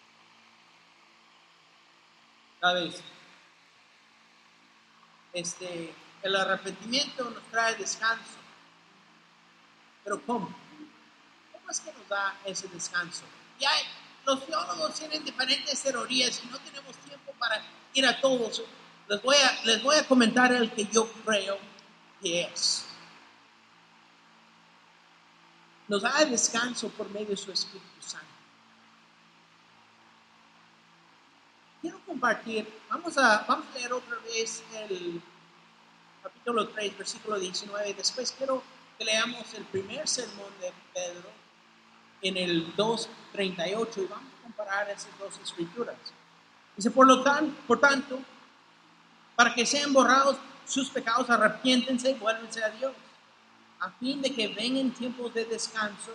¿Sabes? 2.61 3.03
Este 5.33 5.93
el 6.23 6.35
arrepentimiento 6.35 7.29
nos 7.29 7.43
trae 7.51 7.75
descanso. 7.75 8.37
Pero 10.03 10.21
¿cómo? 10.25 10.66
¿Cómo 11.67 11.73
es 11.73 11.81
que 11.81 11.91
nos 11.99 12.07
da 12.07 12.33
ese 12.45 12.69
descanso? 12.69 13.25
Ya 13.59 13.69
los 14.25 14.45
teólogos 14.45 14.93
tienen 14.93 15.21
diferentes 15.25 15.83
teorías 15.83 16.41
y 16.41 16.47
no 16.47 16.57
tenemos 16.59 16.95
tiempo 16.95 17.33
para 17.37 17.61
ir 17.93 18.05
a 18.05 18.21
todos. 18.21 18.63
Les 19.09 19.21
voy 19.21 19.35
a, 19.35 19.65
les 19.65 19.83
voy 19.83 19.97
a 19.97 20.07
comentar 20.07 20.49
el 20.53 20.71
que 20.71 20.85
yo 20.85 21.11
creo 21.25 21.59
que 22.21 22.43
es. 22.43 22.85
Nos 25.89 26.03
da 26.03 26.23
descanso 26.23 26.87
por 26.87 27.09
medio 27.09 27.31
de 27.31 27.35
su 27.35 27.51
Espíritu 27.51 28.01
Santo. 28.01 28.25
Quiero 31.81 31.99
compartir, 32.05 32.65
vamos 32.89 33.17
a, 33.17 33.39
vamos 33.45 33.67
a 33.75 33.77
leer 33.77 33.91
otra 33.91 34.15
vez 34.19 34.63
el 34.73 35.21
capítulo 36.23 36.69
3, 36.69 36.97
versículo 36.97 37.37
19. 37.37 37.93
Después 37.93 38.33
quiero 38.37 38.63
que 38.97 39.03
leamos 39.03 39.53
el 39.53 39.65
primer 39.65 40.07
sermón 40.07 40.53
de 40.61 40.71
Pedro 40.93 41.36
en 42.21 42.37
el 42.37 42.75
2.38 42.75 43.97
y 43.97 44.05
vamos 44.05 44.33
a 44.39 44.43
comparar 44.43 44.89
esas 44.89 45.17
dos 45.19 45.37
escrituras. 45.43 45.95
Dice, 46.75 46.91
por 46.91 47.07
lo 47.07 47.23
tanto, 47.23 47.55
por 47.67 47.79
tanto, 47.79 48.19
para 49.35 49.53
que 49.53 49.65
sean 49.65 49.93
borrados 49.93 50.37
sus 50.65 50.89
pecados, 50.89 51.29
arrepiéntense 51.29 52.11
y 52.11 52.13
vuélvense 52.15 52.63
a 52.63 52.69
Dios, 52.69 52.93
a 53.79 53.91
fin 53.91 54.21
de 54.21 54.33
que 54.33 54.47
vengan 54.49 54.91
tiempos 54.91 55.33
de 55.33 55.45
descanso 55.45 56.11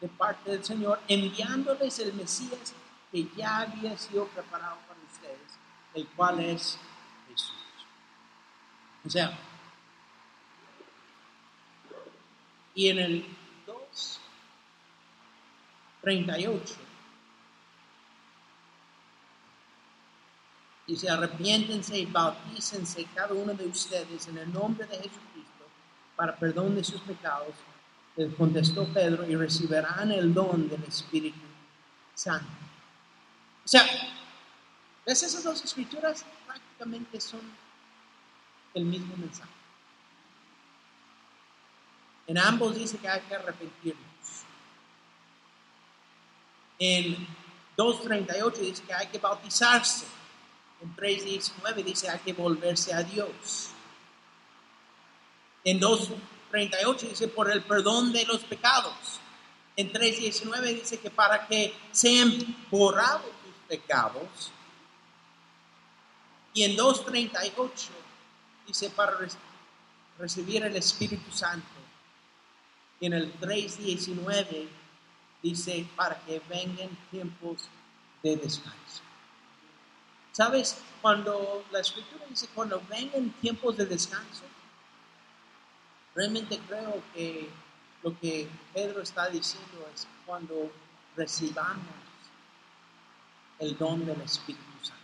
de 0.00 0.08
parte 0.08 0.50
del 0.50 0.64
Señor, 0.64 1.00
enviándoles 1.06 1.98
el 2.00 2.12
Mesías 2.14 2.74
que 3.10 3.28
ya 3.36 3.60
había 3.60 3.96
sido 3.98 4.26
preparado 4.26 4.78
para 4.88 5.00
ustedes, 5.00 5.58
el 5.94 6.06
cual 6.08 6.40
es 6.40 6.78
Jesús. 7.28 7.52
O 9.04 9.10
sea, 9.10 9.38
y 12.74 12.88
en 12.88 12.98
el 12.98 13.26
2.38 16.02 16.76
dice, 20.86 21.08
arrepiéntense 21.08 21.98
y 21.98 22.06
bautícense 22.06 23.06
cada 23.14 23.32
uno 23.34 23.54
de 23.54 23.66
ustedes 23.66 24.28
en 24.28 24.38
el 24.38 24.52
nombre 24.52 24.86
de 24.86 24.96
Jesucristo 24.96 25.66
para 26.16 26.36
perdón 26.36 26.74
de 26.74 26.84
sus 26.84 27.00
pecados. 27.00 27.54
Les 28.16 28.34
contestó 28.34 28.86
Pedro 28.92 29.26
y 29.26 29.34
recibirán 29.34 30.12
el 30.12 30.34
don 30.34 30.68
del 30.68 30.82
Espíritu 30.84 31.40
Santo. 32.14 32.46
O 33.64 33.68
sea, 33.68 33.86
¿ves 35.06 35.22
esas 35.22 35.44
dos 35.44 35.64
escrituras? 35.64 36.26
Prácticamente 36.46 37.20
son 37.20 37.40
el 38.74 38.84
mismo 38.84 39.16
mensaje. 39.16 39.50
En 42.26 42.38
ambos 42.38 42.74
dice 42.74 42.98
que 42.98 43.08
hay 43.08 43.20
que 43.22 43.34
arrepentirnos. 43.34 44.11
En 46.84 47.14
2.38 47.76 48.54
dice 48.54 48.82
que 48.82 48.92
hay 48.92 49.06
que 49.06 49.18
bautizarse. 49.18 50.04
En 50.80 50.96
3.19 50.96 51.84
dice 51.84 52.10
hay 52.10 52.18
que 52.18 52.32
volverse 52.32 52.92
a 52.92 53.04
Dios. 53.04 53.68
En 55.62 55.80
2.38 55.80 57.10
dice 57.10 57.28
por 57.28 57.52
el 57.52 57.62
perdón 57.62 58.12
de 58.12 58.24
los 58.24 58.40
pecados. 58.42 59.20
En 59.76 59.92
3.19 59.92 60.74
dice 60.74 60.98
que 60.98 61.08
para 61.08 61.46
que 61.46 61.72
sean 61.92 62.36
borrados 62.68 63.30
tus 63.44 63.54
pecados. 63.68 64.50
Y 66.52 66.64
en 66.64 66.76
2.38 66.76 67.70
dice 68.66 68.90
para 68.90 69.16
recibir 70.18 70.64
el 70.64 70.74
Espíritu 70.74 71.30
Santo. 71.30 71.64
Y 72.98 73.06
en 73.06 73.12
el 73.12 73.38
3.19 73.38 74.81
dice 75.42 75.86
para 75.96 76.18
que 76.24 76.40
vengan 76.48 76.90
tiempos 77.10 77.68
de 78.22 78.36
descanso. 78.36 79.02
¿Sabes? 80.32 80.78
Cuando 81.02 81.64
la 81.70 81.80
escritura 81.80 82.24
dice, 82.28 82.48
cuando 82.54 82.80
vengan 82.88 83.30
tiempos 83.40 83.76
de 83.76 83.86
descanso, 83.86 84.44
realmente 86.14 86.58
creo 86.66 87.02
que 87.12 87.50
lo 88.02 88.18
que 88.18 88.48
Pedro 88.72 89.02
está 89.02 89.28
diciendo 89.28 89.88
es 89.94 90.06
cuando 90.24 90.72
recibamos 91.16 91.86
el 93.58 93.76
don 93.76 94.04
del 94.06 94.20
Espíritu 94.22 94.64
Santo. 94.82 95.02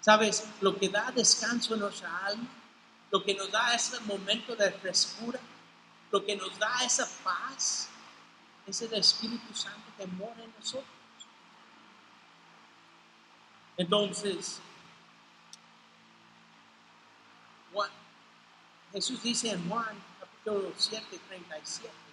¿Sabes? 0.00 0.48
Lo 0.60 0.78
que 0.78 0.88
da 0.88 1.10
descanso 1.10 1.74
en 1.74 1.80
nuestra 1.80 2.26
alma, 2.26 2.48
lo 3.10 3.22
que 3.24 3.34
nos 3.34 3.50
da 3.50 3.74
ese 3.74 3.98
momento 4.00 4.54
de 4.54 4.70
frescura, 4.72 5.40
lo 6.10 6.24
que 6.24 6.36
nos 6.36 6.58
da 6.58 6.84
esa 6.84 7.06
paz, 7.24 7.88
es 8.68 8.82
el 8.82 8.94
Espíritu 8.94 9.54
Santo 9.54 9.90
que 9.96 10.06
mora 10.06 10.42
en 10.42 10.52
nosotros. 10.58 10.86
Entonces, 13.76 14.60
Jesús 18.92 19.22
dice 19.22 19.50
en 19.50 19.68
Juan 19.68 19.96
capítulo 20.18 20.72
7, 20.76 21.20
37. 21.28 22.07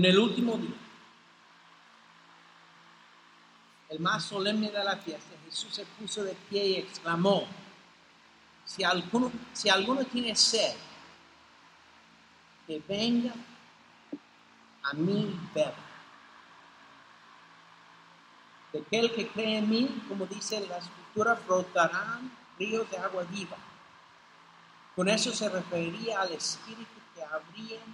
En 0.00 0.06
el 0.06 0.18
último 0.18 0.56
día, 0.56 0.78
el 3.90 4.00
más 4.00 4.24
solemne 4.24 4.70
de 4.70 4.82
la 4.82 4.96
fiesta, 4.96 5.36
Jesús 5.44 5.74
se 5.74 5.84
puso 5.84 6.24
de 6.24 6.34
pie 6.48 6.68
y 6.68 6.76
exclamó, 6.76 7.44
si 8.64 8.82
alguno, 8.82 9.30
si 9.52 9.68
alguno 9.68 10.02
tiene 10.06 10.34
sed, 10.34 10.74
que 12.66 12.82
venga 12.88 13.34
a 14.84 14.94
mí 14.94 15.38
ver. 15.54 15.74
De 18.72 18.78
aquel 18.78 19.14
que 19.14 19.28
cree 19.28 19.58
en 19.58 19.68
mí, 19.68 20.02
como 20.08 20.24
dice 20.24 20.66
la 20.66 20.78
escritura, 20.78 21.38
brotarán 21.46 22.32
ríos 22.58 22.90
de 22.90 22.96
agua 22.96 23.24
viva. 23.24 23.58
Con 24.96 25.10
eso 25.10 25.30
se 25.30 25.50
referiría 25.50 26.22
al 26.22 26.32
Espíritu 26.32 26.86
que 27.14 27.22
habrían 27.22 27.84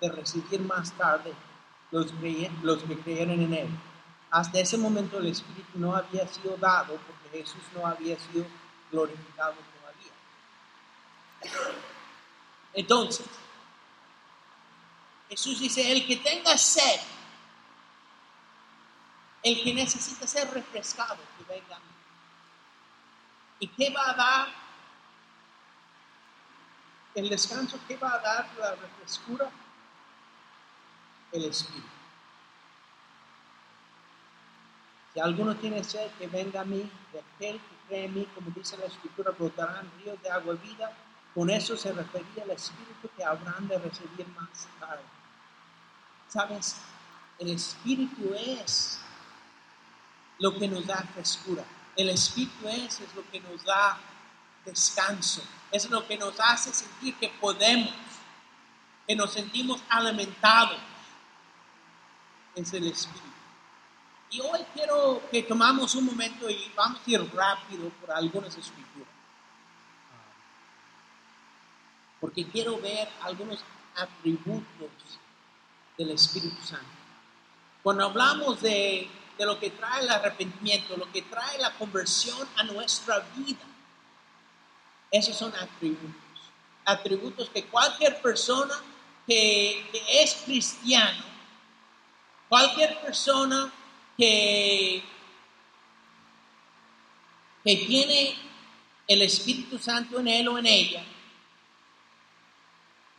de 0.00 0.10
recibir 0.10 0.62
más 0.62 0.90
tarde 0.92 1.34
los, 1.90 2.12
los 2.62 2.82
que 2.82 2.98
creyeron 2.98 3.40
en 3.40 3.54
Él. 3.54 3.68
Hasta 4.30 4.60
ese 4.60 4.78
momento 4.78 5.18
el 5.18 5.26
Espíritu 5.26 5.78
no 5.78 5.94
había 5.94 6.26
sido 6.28 6.56
dado 6.56 6.96
porque 6.96 7.38
Jesús 7.38 7.62
no 7.74 7.86
había 7.86 8.18
sido 8.18 8.46
glorificado 8.90 9.54
todavía. 9.54 10.12
Entonces, 12.74 13.26
Jesús 15.28 15.60
dice, 15.60 15.90
el 15.90 16.06
que 16.06 16.16
tenga 16.16 16.56
sed, 16.56 17.00
el 19.42 19.62
que 19.62 19.74
necesita 19.74 20.26
ser 20.26 20.50
refrescado, 20.52 21.18
que 21.38 21.44
venga 21.52 21.76
a 21.76 21.78
mí. 21.78 21.84
¿Y 23.60 23.68
qué 23.68 23.90
va 23.90 24.10
a 24.10 24.14
dar? 24.14 24.48
El 27.14 27.28
descanso, 27.28 27.78
¿qué 27.88 27.96
va 27.96 28.14
a 28.14 28.18
dar 28.18 28.50
la 28.58 28.74
refrescura? 28.76 29.50
El 31.32 31.44
Espíritu. 31.44 31.86
Si 35.12 35.20
alguno 35.20 35.56
tiene 35.56 35.82
sed, 35.82 36.10
que 36.18 36.28
venga 36.28 36.60
a 36.60 36.64
mí, 36.64 36.88
de 37.12 37.18
aquel 37.18 37.58
que 37.60 37.76
cree 37.88 38.04
en 38.04 38.14
mí, 38.14 38.28
como 38.34 38.50
dice 38.50 38.76
la 38.76 38.86
Escritura, 38.86 39.32
brotarán 39.32 39.90
ríos 39.98 40.20
de 40.22 40.30
agua 40.30 40.54
vida. 40.54 40.92
Con 41.34 41.50
eso 41.50 41.76
se 41.76 41.92
refería 41.92 42.44
al 42.44 42.50
Espíritu 42.50 43.08
que 43.16 43.24
habrán 43.24 43.66
de 43.66 43.78
recibir 43.78 44.26
más 44.28 44.68
tarde. 44.78 45.02
¿Sabes? 46.28 46.76
El 47.38 47.50
Espíritu 47.50 48.34
es 48.34 49.00
lo 50.38 50.56
que 50.56 50.68
nos 50.68 50.86
da 50.86 50.98
frescura. 51.14 51.64
El 51.96 52.10
Espíritu 52.10 52.68
es, 52.68 53.00
es 53.00 53.14
lo 53.14 53.28
que 53.30 53.40
nos 53.40 53.64
da 53.64 53.98
descanso. 54.64 55.42
Es 55.72 55.90
lo 55.90 56.06
que 56.06 56.18
nos 56.18 56.38
hace 56.38 56.72
sentir 56.72 57.16
que 57.16 57.28
podemos, 57.40 57.92
que 59.06 59.16
nos 59.16 59.32
sentimos 59.32 59.82
alimentados. 59.88 60.78
Es 62.54 62.72
el 62.72 62.86
Espíritu. 62.88 63.30
Y 64.30 64.40
hoy 64.40 64.60
quiero 64.74 65.22
que 65.30 65.42
tomamos 65.42 65.94
un 65.94 66.06
momento 66.06 66.48
y 66.48 66.70
vamos 66.76 67.00
a 67.04 67.10
ir 67.10 67.34
rápido 67.34 67.88
por 68.00 68.12
algunas 68.12 68.56
escrituras. 68.56 69.08
Porque 72.20 72.46
quiero 72.46 72.78
ver 72.80 73.08
algunos 73.22 73.64
atributos 73.96 74.90
del 75.98 76.10
Espíritu 76.10 76.62
Santo. 76.62 76.86
Cuando 77.82 78.04
hablamos 78.04 78.60
de, 78.60 79.10
de 79.36 79.46
lo 79.46 79.58
que 79.58 79.70
trae 79.70 80.02
el 80.02 80.10
arrepentimiento, 80.10 80.96
lo 80.96 81.10
que 81.10 81.22
trae 81.22 81.58
la 81.58 81.72
conversión 81.72 82.46
a 82.56 82.62
nuestra 82.64 83.20
vida, 83.36 83.64
esos 85.10 85.36
son 85.36 85.52
atributos. 85.56 86.14
Atributos 86.84 87.50
que 87.50 87.64
cualquier 87.64 88.20
persona 88.20 88.74
que, 89.26 89.88
que 89.90 90.22
es 90.22 90.42
cristiano, 90.44 91.24
cualquier 92.50 93.00
persona 93.00 93.72
que, 94.18 95.04
tiene 97.62 98.34
el 99.06 99.22
Espíritu 99.22 99.78
Santo 99.78 100.18
en 100.18 100.26
él 100.26 100.48
o 100.48 100.58
en 100.58 100.66
ella, 100.66 101.04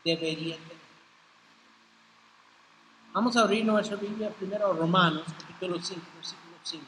debería 0.03 0.57
tener. 0.57 0.81
Vamos 3.13 3.37
a 3.37 3.41
abrir 3.41 3.63
nuestra 3.63 3.95
Biblia 3.95 4.29
primero 4.31 4.71
a 4.71 4.73
Romanos, 4.75 5.23
capítulo 5.39 5.81
5, 5.81 6.01
versículo 6.15 6.57
5. 6.61 6.85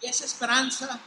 Y 0.00 0.06
esa 0.06 0.24
esperanza 0.24 0.98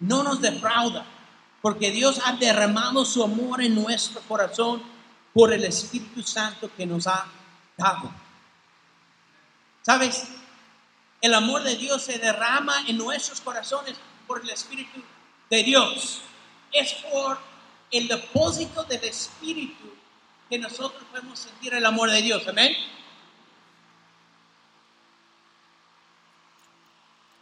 no 0.00 0.22
nos 0.22 0.40
defrauda 0.40 1.19
porque 1.62 1.90
Dios 1.90 2.20
ha 2.24 2.32
derramado 2.32 3.04
su 3.04 3.22
amor 3.22 3.62
en 3.62 3.74
nuestro 3.74 4.20
corazón 4.22 4.82
por 5.32 5.52
el 5.52 5.64
Espíritu 5.64 6.22
Santo 6.22 6.70
que 6.76 6.86
nos 6.86 7.06
ha 7.06 7.26
dado. 7.76 8.10
¿Sabes? 9.82 10.28
El 11.20 11.34
amor 11.34 11.62
de 11.62 11.76
Dios 11.76 12.02
se 12.02 12.18
derrama 12.18 12.86
en 12.86 12.96
nuestros 12.96 13.40
corazones 13.40 13.96
por 14.26 14.40
el 14.40 14.50
Espíritu 14.50 15.02
de 15.50 15.62
Dios. 15.62 16.20
Es 16.72 16.94
por 17.12 17.38
el 17.90 18.08
depósito 18.08 18.84
del 18.84 19.04
Espíritu 19.04 19.90
que 20.48 20.58
nosotros 20.58 21.02
podemos 21.10 21.38
sentir 21.38 21.74
el 21.74 21.84
amor 21.84 22.10
de 22.10 22.22
Dios. 22.22 22.46
Amén. 22.48 22.74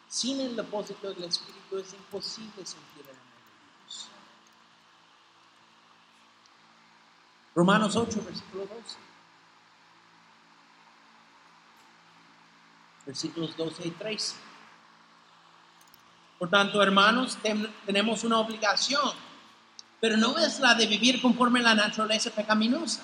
Sin 0.09 0.41
el 0.41 0.57
depósito 0.57 1.13
del 1.13 1.25
Espíritu 1.25 1.79
es 1.79 1.93
imposible 1.93 2.67
sentir 2.67 3.05
el 3.05 3.11
amor. 3.11 3.19
Romanos 7.59 7.97
8, 7.97 8.23
versículo 8.25 8.67
12. 8.67 8.97
Versículos 13.05 13.57
12 13.57 13.89
y 13.89 13.91
13. 13.91 14.37
Por 16.39 16.51
tanto, 16.51 16.81
hermanos, 16.81 17.37
tenemos 17.85 18.23
una 18.23 18.39
obligación, 18.39 19.11
pero 20.01 20.17
no 20.17 20.39
es 20.39 20.61
la 20.61 20.77
de 20.77 20.87
vivir 20.87 21.21
conforme 21.21 21.59
a 21.59 21.65
la 21.65 21.75
naturaleza 21.75 22.31
pecaminosa, 22.31 23.03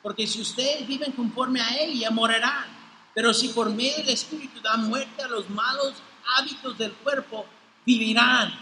porque 0.00 0.28
si 0.28 0.40
ustedes 0.40 0.86
viven 0.86 1.10
conforme 1.10 1.60
a 1.60 1.76
ella, 1.76 2.12
morirán. 2.12 2.66
Pero 3.12 3.34
si 3.34 3.48
por 3.48 3.68
medio 3.68 3.96
del 3.96 4.10
Espíritu 4.10 4.60
dan 4.60 4.88
muerte 4.88 5.24
a 5.24 5.26
los 5.26 5.50
malos 5.50 5.94
hábitos 6.38 6.78
del 6.78 6.92
cuerpo, 6.92 7.46
vivirán. 7.84 8.54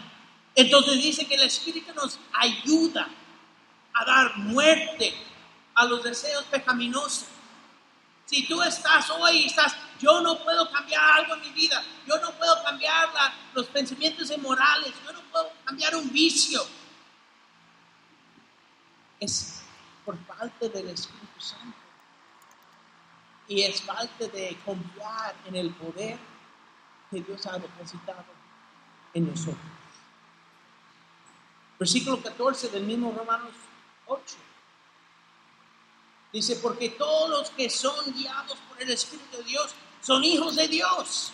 Entonces 0.55 0.95
dice 0.95 1.27
que 1.27 1.35
el 1.35 1.43
Espíritu 1.43 1.93
nos 1.93 2.17
ayuda 2.33 3.07
a 3.93 4.05
dar 4.05 4.37
muerte 4.37 5.13
a 5.75 5.85
los 5.85 6.03
deseos 6.03 6.43
pecaminosos. 6.45 7.27
Si 8.25 8.47
tú 8.47 8.61
estás 8.61 9.09
hoy 9.09 9.39
y 9.39 9.45
estás, 9.47 9.75
yo 9.99 10.21
no 10.21 10.39
puedo 10.39 10.71
cambiar 10.71 11.19
algo 11.19 11.35
en 11.35 11.41
mi 11.41 11.49
vida, 11.49 11.83
yo 12.07 12.17
no 12.19 12.31
puedo 12.31 12.63
cambiar 12.63 13.09
los 13.53 13.67
pensamientos 13.67 14.31
inmorales, 14.31 14.93
yo 15.05 15.11
no 15.11 15.19
puedo 15.31 15.51
cambiar 15.65 15.95
un 15.95 16.11
vicio. 16.11 16.65
Es 19.19 19.63
por 20.05 20.17
falta 20.25 20.67
del 20.69 20.89
Espíritu 20.89 21.39
Santo. 21.39 21.77
Y 23.47 23.63
es 23.63 23.81
falta 23.81 24.27
de 24.27 24.57
confiar 24.63 25.35
en 25.45 25.55
el 25.55 25.71
poder 25.71 26.17
que 27.09 27.21
Dios 27.21 27.45
ha 27.47 27.59
depositado 27.59 28.25
en 29.13 29.27
nosotros. 29.29 29.57
Versículo 31.77 32.21
14 32.21 32.69
del 32.69 32.83
mismo 32.83 33.11
Romanos 33.11 33.51
8. 34.11 34.35
Dice, 36.33 36.55
porque 36.57 36.89
todos 36.89 37.29
los 37.29 37.49
que 37.51 37.69
son 37.69 38.13
guiados 38.13 38.57
por 38.69 38.81
el 38.81 38.89
Espíritu 38.89 39.37
de 39.37 39.43
Dios 39.43 39.73
son 40.01 40.23
hijos 40.23 40.55
de 40.55 40.67
Dios. 40.67 41.33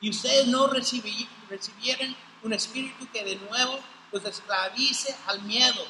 Y 0.00 0.10
ustedes 0.10 0.48
no 0.48 0.66
recibieron 0.66 2.16
un 2.42 2.52
espíritu 2.52 3.06
que 3.12 3.24
de 3.24 3.36
nuevo 3.36 3.78
los 4.10 4.24
esclavice 4.24 5.14
al 5.26 5.42
miedo, 5.42 5.84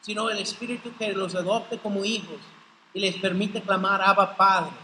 sino 0.00 0.28
el 0.28 0.38
espíritu 0.38 0.92
que 0.98 1.12
los 1.12 1.36
adopte 1.36 1.78
como 1.78 2.04
hijos 2.04 2.40
y 2.92 3.00
les 3.00 3.16
permite 3.16 3.62
clamar 3.62 4.02
Abba 4.02 4.36
Padre. 4.36 4.76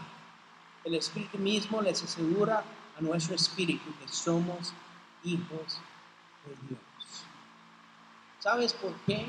El 0.85 0.95
espíritu 0.95 1.37
mismo 1.37 1.81
les 1.81 2.01
asegura 2.01 2.63
a 2.97 3.01
nuestro 3.01 3.35
espíritu 3.35 3.93
que 3.99 4.07
somos 4.07 4.73
hijos 5.25 5.79
de 6.45 6.67
Dios. 6.69 6.79
¿Sabes 8.39 8.73
por 8.73 8.93
qué 9.05 9.25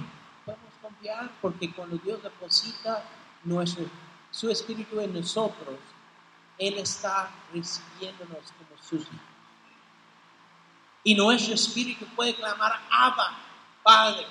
Porque 1.40 1.72
cuando 1.72 1.96
Dios 1.99 2.22
deposita 2.22 3.03
nuestro, 3.44 3.87
su 4.31 4.51
espíritu 4.51 5.01
en 5.01 5.14
nosotros, 5.14 5.79
Él 6.59 6.79
está 6.79 7.31
recibiéndonos 7.53 8.53
como 8.53 8.83
sus. 8.83 9.07
Y 11.05 11.14
nuestro 11.14 11.55
espíritu 11.55 12.07
puede 12.16 12.35
clamar 12.35 12.81
Abba, 12.90 13.38
Padre. 13.83 14.27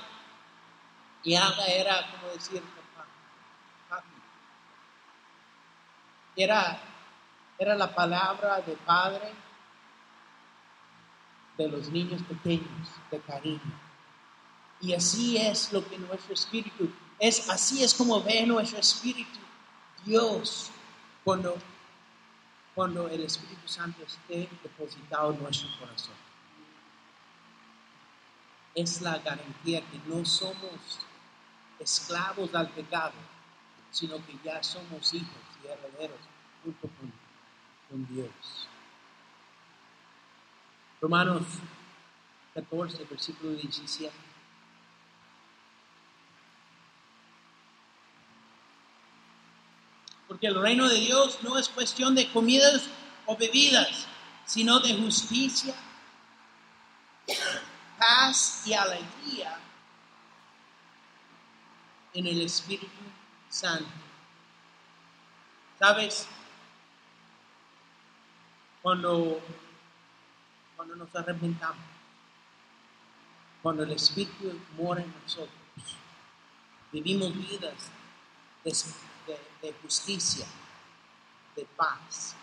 Y 1.23 1.35
Abba 1.35 1.65
era 1.65 2.11
como 2.11 2.31
decir 2.33 2.61
papá. 3.87 4.03
Era, 6.35 6.79
era 7.57 7.75
la 7.75 7.93
palabra 7.93 8.61
de 8.61 8.73
padre 8.77 9.33
de 11.57 11.69
los 11.69 11.89
niños 11.89 12.21
pequeños, 12.23 12.89
de 13.09 13.19
cariño. 13.21 13.84
Y 14.81 14.93
así 14.93 15.37
es 15.37 15.71
lo 15.71 15.87
que 15.87 15.97
nuestro 15.97 16.33
espíritu 16.33 16.89
es, 17.19 17.49
así 17.49 17.83
es 17.83 17.93
como 17.93 18.21
ve 18.21 18.45
nuestro 18.45 18.79
espíritu 18.79 19.39
Dios 20.05 20.69
cuando, 21.23 21.57
cuando 22.75 23.07
el 23.07 23.23
Espíritu 23.23 23.67
Santo 23.67 24.03
esté 24.03 24.47
depositado 24.61 25.33
en 25.33 25.41
nuestro 25.41 25.67
corazón. 25.79 26.13
Es 28.75 29.01
la 29.01 29.17
garantía 29.17 29.81
que 29.81 29.99
no 30.05 30.23
somos 30.25 30.99
esclavos 31.79 32.53
al 32.53 32.69
pecado, 32.69 33.13
sino 33.89 34.17
que 34.25 34.37
ya 34.43 34.61
somos 34.61 35.13
hijos 35.13 35.41
y 35.63 35.67
herederos 35.67 36.19
junto 36.63 36.87
con, 36.87 37.11
con 37.89 38.07
Dios. 38.13 38.67
Romanos 41.01 41.43
14, 42.53 43.05
versículo 43.05 43.51
17. 43.53 44.24
Porque 50.35 50.47
el 50.47 50.61
reino 50.61 50.89
de 50.89 50.99
Dios 50.99 51.39
no 51.43 51.57
es 51.57 51.69
cuestión 51.69 52.13
de 52.13 52.29
comidas 52.29 52.89
o 53.25 53.37
bebidas, 53.37 54.05
sino 54.45 54.81
de 54.81 54.93
justicia, 54.93 55.73
paz 57.97 58.63
y 58.65 58.73
alegría 58.73 59.57
en 62.13 62.27
el 62.27 62.41
Espíritu 62.41 62.89
Santo. 63.47 63.87
¿Sabes? 65.79 66.27
Cuando, 68.81 69.39
cuando 70.75 70.97
nos 70.97 71.15
arrepentamos, 71.15 71.85
cuando 73.63 73.83
el 73.83 73.91
Espíritu 73.93 74.59
mora 74.75 75.01
en 75.01 75.13
nosotros, 75.23 75.49
vivimos 76.91 77.33
vidas 77.37 77.89
de 78.65 78.73
de, 79.61 79.73
justicia, 79.81 80.45
de 81.55 81.65
paz, 81.77 82.35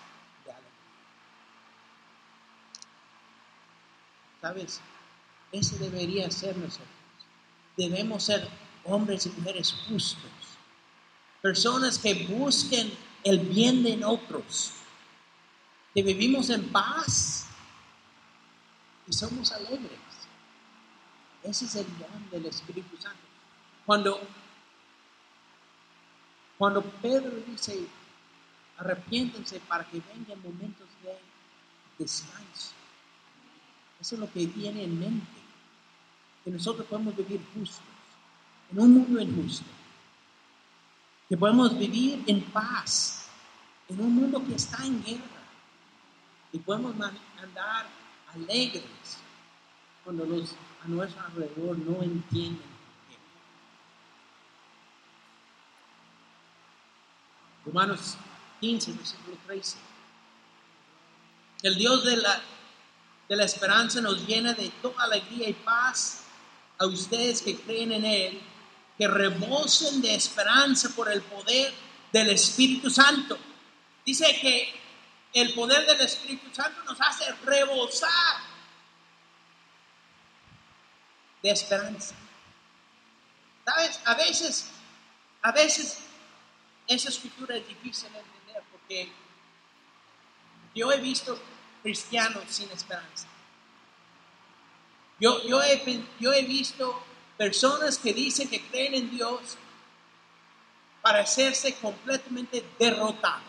de 0.45 0.53
alegría. 0.53 0.73
¿Sabes? 4.41 4.81
Ese 5.53 5.79
debería 5.79 6.31
ser 6.31 6.57
nosotros. 6.57 6.89
Debemos 7.77 8.25
ser 8.25 8.49
hombres 8.85 9.27
y 9.27 9.31
mujeres 9.31 9.73
justos, 9.89 10.31
personas 11.41 11.99
que 11.99 12.27
busquen 12.27 12.93
el 13.25 13.39
bien 13.39 13.83
de 13.83 14.05
otros, 14.05 14.73
que 15.95 16.03
vivimos 16.03 16.51
en 16.51 16.71
paz 16.71 17.47
y 19.07 19.13
somos 19.13 19.53
alegres. 19.53 20.01
Ese 21.43 21.65
es 21.65 21.75
el 21.77 21.87
don 21.99 22.31
del 22.31 22.47
Espíritu 22.47 22.97
Santo. 23.01 23.19
Cuando 23.85 24.21
cuando 26.63 26.81
Pedro 26.81 27.33
dice, 27.45 27.89
arrepiéntense 28.79 29.59
para 29.67 29.83
que 29.83 30.01
vengan 30.15 30.41
momentos 30.45 30.87
de 31.03 31.19
descanso. 31.99 32.71
Eso 34.01 34.15
es 34.15 34.21
lo 34.21 34.31
que 34.31 34.47
viene 34.47 34.85
en 34.85 34.97
mente. 34.97 35.41
Que 36.45 36.53
nosotros 36.53 36.87
podemos 36.87 37.17
vivir 37.17 37.41
justos, 37.53 37.83
en 38.71 38.79
un 38.79 38.95
mundo 38.95 39.21
injusto. 39.21 39.67
Que 41.29 41.37
podemos 41.37 41.77
vivir 41.77 42.23
en 42.29 42.43
paz, 42.43 43.27
en 43.89 44.01
un 44.01 44.15
mundo 44.15 44.41
que 44.47 44.55
está 44.55 44.87
en 44.87 45.03
guerra. 45.03 45.43
Y 46.53 46.61
podemos 46.61 46.95
andar 46.95 47.87
alegres 48.33 49.19
cuando 50.05 50.25
los 50.27 50.55
a 50.85 50.87
nuestro 50.87 51.25
alrededor 51.27 51.77
no 51.79 52.05
entienden 52.05 52.72
Romanos 57.65 58.17
15, 58.61 58.93
versículo 58.93 59.37
13. 59.47 59.77
El 61.63 61.77
Dios 61.77 62.05
de 62.05 62.17
la, 62.17 62.41
de 63.29 63.37
la 63.37 63.45
esperanza 63.45 64.01
nos 64.01 64.27
llena 64.27 64.53
de 64.53 64.69
toda 64.83 65.05
alegría 65.05 65.49
y 65.49 65.53
paz 65.53 66.23
a 66.79 66.87
ustedes 66.87 67.43
que 67.43 67.57
creen 67.57 67.93
en 67.93 68.05
Él, 68.05 68.41
que 68.99 69.07
rebosen 69.07 70.03
de 70.03 70.15
esperanza 70.15 70.91
por 70.97 71.11
el 71.11 71.23
poder 71.23 71.73
del 72.13 72.31
Espíritu 72.31 72.91
Santo. 72.91 73.39
Dice 74.05 74.27
que 74.41 74.81
el 75.35 75.55
poder 75.55 75.87
del 75.87 76.01
Espíritu 76.01 76.53
Santo 76.53 76.83
nos 76.85 77.01
hace 77.01 77.31
rebosar 77.45 78.11
de 81.43 81.51
esperanza. 81.51 82.15
¿Sabes? 83.65 84.01
A 84.05 84.15
veces, 84.15 84.71
a 85.43 85.53
veces 85.53 85.99
esa 86.93 87.09
escritura 87.09 87.57
es 87.57 87.67
difícil 87.67 88.13
de 88.13 88.19
entender 88.21 88.63
porque 88.71 89.13
yo 90.75 90.91
he 90.93 91.01
visto 91.01 91.39
cristianos 91.83 92.45
sin 92.49 92.71
esperanza. 92.71 93.27
Yo, 95.19 95.43
yo, 95.47 95.63
he, 95.63 96.05
yo 96.19 96.33
he 96.33 96.43
visto 96.43 97.03
personas 97.37 97.99
que 97.99 98.13
dicen 98.13 98.49
que 98.49 98.61
creen 98.69 98.95
en 98.95 99.11
Dios 99.11 99.57
para 101.01 101.21
hacerse 101.21 101.75
completamente 101.75 102.65
derrotados. 102.79 103.43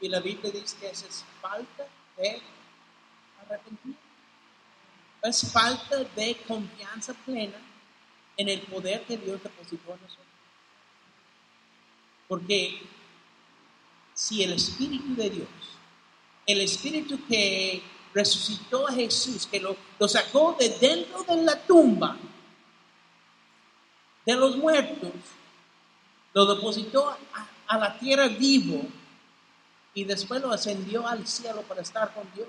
Y 0.00 0.08
la 0.08 0.20
Biblia 0.20 0.50
dice 0.50 0.76
que 0.78 0.90
esa 0.90 1.06
es 1.06 1.24
falta 1.40 1.86
de 2.16 2.42
arrepentimiento. 3.40 4.02
Es 5.22 5.50
falta 5.52 5.96
de 5.96 6.36
confianza 6.46 7.14
plena 7.14 7.58
en 8.36 8.48
el 8.48 8.60
poder 8.62 9.04
que 9.04 9.16
Dios 9.16 9.42
depositó 9.42 9.94
en 9.94 10.02
nosotros. 10.02 10.26
Porque 12.28 12.82
si 14.14 14.42
el 14.42 14.54
Espíritu 14.54 15.14
de 15.14 15.30
Dios, 15.30 15.48
el 16.46 16.60
Espíritu 16.60 17.18
que 17.26 17.82
resucitó 18.14 18.88
a 18.88 18.92
Jesús, 18.92 19.46
que 19.46 19.60
lo, 19.60 19.76
sacó 20.08 20.56
de 20.58 20.70
dentro 20.70 21.22
de 21.24 21.42
la 21.42 21.60
tumba 21.66 22.16
de 24.24 24.34
los 24.34 24.56
muertos, 24.56 25.12
lo 26.32 26.54
depositó 26.54 27.10
a, 27.68 27.78
la 27.78 27.98
tierra 27.98 28.28
vivo 28.28 28.86
y 29.92 30.04
después 30.04 30.40
lo 30.40 30.50
ascendió 30.50 31.06
al 31.06 31.26
cielo 31.26 31.62
para 31.62 31.82
estar 31.82 32.12
con 32.14 32.24
Dios. 32.34 32.48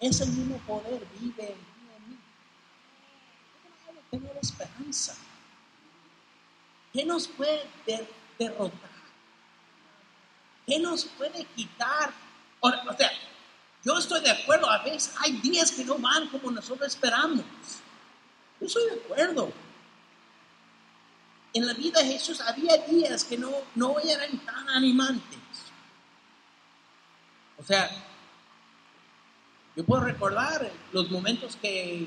Ese 0.00 0.26
mismo 0.26 0.58
poder 0.66 1.06
vive 1.20 1.44
en 1.44 2.10
mí. 2.10 2.18
¿Cómo 3.86 4.00
tener 4.10 4.36
esperanza? 4.40 5.16
¿Qué 6.92 7.04
nos 7.04 7.28
puede 7.28 7.62
derrotar? 8.38 8.87
¿Qué 10.68 10.78
nos 10.78 11.06
puede 11.06 11.46
quitar? 11.56 12.12
O, 12.60 12.70
sea, 12.70 13.10
yo 13.82 13.96
estoy 13.96 14.20
de 14.20 14.30
acuerdo, 14.30 14.70
a 14.70 14.82
veces 14.84 15.14
hay 15.18 15.32
días 15.38 15.72
que 15.72 15.82
no 15.82 15.96
van 15.96 16.28
como 16.28 16.50
nosotros 16.50 16.88
esperamos. 16.88 17.42
Yo 18.60 18.66
estoy 18.66 18.90
de 18.90 19.00
acuerdo. 19.00 19.50
En 21.54 21.66
la 21.66 21.72
vida 21.72 22.02
de 22.02 22.12
Jesús 22.12 22.42
había 22.42 22.76
días 22.86 23.24
que 23.24 23.38
no, 23.38 23.50
no 23.74 23.98
eran 23.98 24.38
tan 24.40 24.68
animantes. 24.68 25.38
O 27.56 27.64
sea, 27.64 27.90
yo 29.74 29.84
puedo 29.86 30.02
recordar 30.02 30.70
los 30.92 31.10
momentos 31.10 31.56
que, 31.56 32.06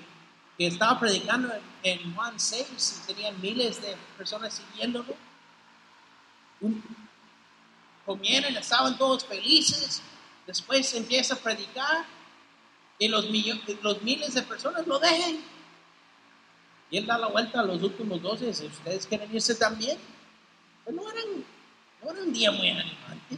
que 0.55 0.67
estaba 0.67 0.99
predicando 0.99 1.51
en, 1.81 2.13
Juan 2.13 2.39
6 2.39 3.01
y 3.03 3.13
tenían 3.13 3.41
miles 3.41 3.81
de 3.81 3.97
personas 4.17 4.53
siguiéndolo. 4.53 5.15
Comieron, 8.05 8.55
estaban 8.55 8.97
todos 8.97 9.25
felices. 9.25 10.01
Después 10.47 10.93
empieza 10.93 11.35
a 11.35 11.37
predicar 11.37 12.05
y 12.99 13.07
los, 13.07 13.29
millo- 13.29 13.59
los 13.81 14.01
miles 14.01 14.33
de 14.33 14.41
personas 14.43 14.85
lo 14.87 14.99
dejan. 14.99 15.39
Y 16.89 16.97
él 16.97 17.05
da 17.05 17.17
la 17.17 17.27
vuelta 17.27 17.61
a 17.61 17.63
los 17.63 17.81
últimos 17.81 18.21
doce 18.21 18.45
y 18.45 18.47
dice, 18.47 18.67
¿ustedes 18.67 19.07
quieren 19.07 19.33
irse 19.33 19.55
también? 19.55 19.97
Pues 20.83 20.95
no, 20.95 21.09
eran, 21.09 21.45
no 22.03 22.11
era 22.11 22.21
un 22.21 22.33
día 22.33 22.51
muy 22.51 22.69
animante. 22.69 23.37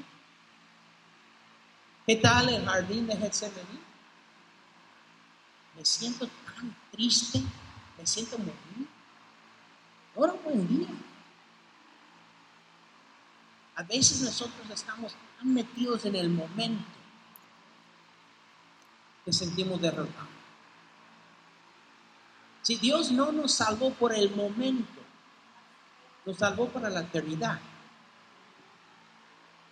¿Qué 2.07 2.15
tal 2.17 2.49
el 2.49 2.65
jardín 2.65 3.07
de 3.07 3.15
Getsemaní? 3.15 3.79
Me 5.77 5.85
siento 5.85 6.27
tan 6.45 6.75
triste, 6.91 7.41
me 7.97 8.05
siento 8.05 8.37
morir. 8.37 8.87
No 10.15 10.23
era 10.25 10.33
un 10.33 10.43
buen 10.43 10.67
día. 10.67 10.87
A 13.75 13.83
veces 13.83 14.21
nosotros 14.21 14.69
estamos 14.71 15.13
tan 15.37 15.53
metidos 15.53 16.05
en 16.05 16.15
el 16.15 16.29
momento 16.29 16.83
que 19.25 19.33
sentimos 19.33 19.81
derrotados. 19.81 20.29
Si 22.61 22.75
Dios 22.77 23.11
no 23.11 23.31
nos 23.31 23.53
salvó 23.53 23.93
por 23.93 24.13
el 24.13 24.33
momento, 24.35 25.01
nos 26.25 26.37
salvó 26.37 26.69
para 26.69 26.89
la 26.89 27.01
eternidad. 27.01 27.59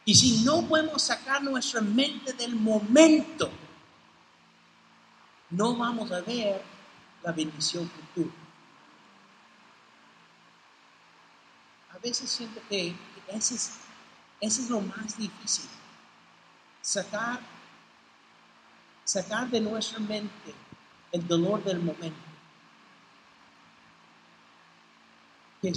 Y 0.03 0.15
si 0.15 0.43
no 0.43 0.67
podemos 0.67 1.01
sacar 1.01 1.43
nuestra 1.43 1.79
mente 1.79 2.33
del 2.33 2.55
momento, 2.55 3.49
no 5.51 5.75
vamos 5.75 6.11
a 6.11 6.21
ver 6.21 6.61
la 7.23 7.31
bendición 7.31 7.89
futura. 7.89 8.33
A 11.93 11.97
veces 11.99 12.29
siento 12.29 12.61
que 12.67 12.95
ese 13.27 13.55
es, 13.55 13.79
ese 14.41 14.63
es 14.63 14.69
lo 14.71 14.81
más 14.81 15.15
difícil. 15.17 15.69
Sacar, 16.81 17.39
sacar 19.03 19.47
de 19.49 19.61
nuestra 19.61 19.99
mente 19.99 20.55
el 21.11 21.27
dolor 21.27 21.63
del 21.63 21.79
momento. 21.79 22.19
Que, 25.61 25.73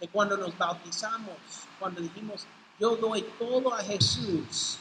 que 0.00 0.08
cuando 0.08 0.38
nos 0.38 0.56
bautizamos, 0.56 1.36
cuando 1.78 2.00
dijimos, 2.00 2.46
yo 2.78 2.96
doy 2.96 3.22
todo 3.38 3.74
a 3.74 3.84
Jesús, 3.84 4.78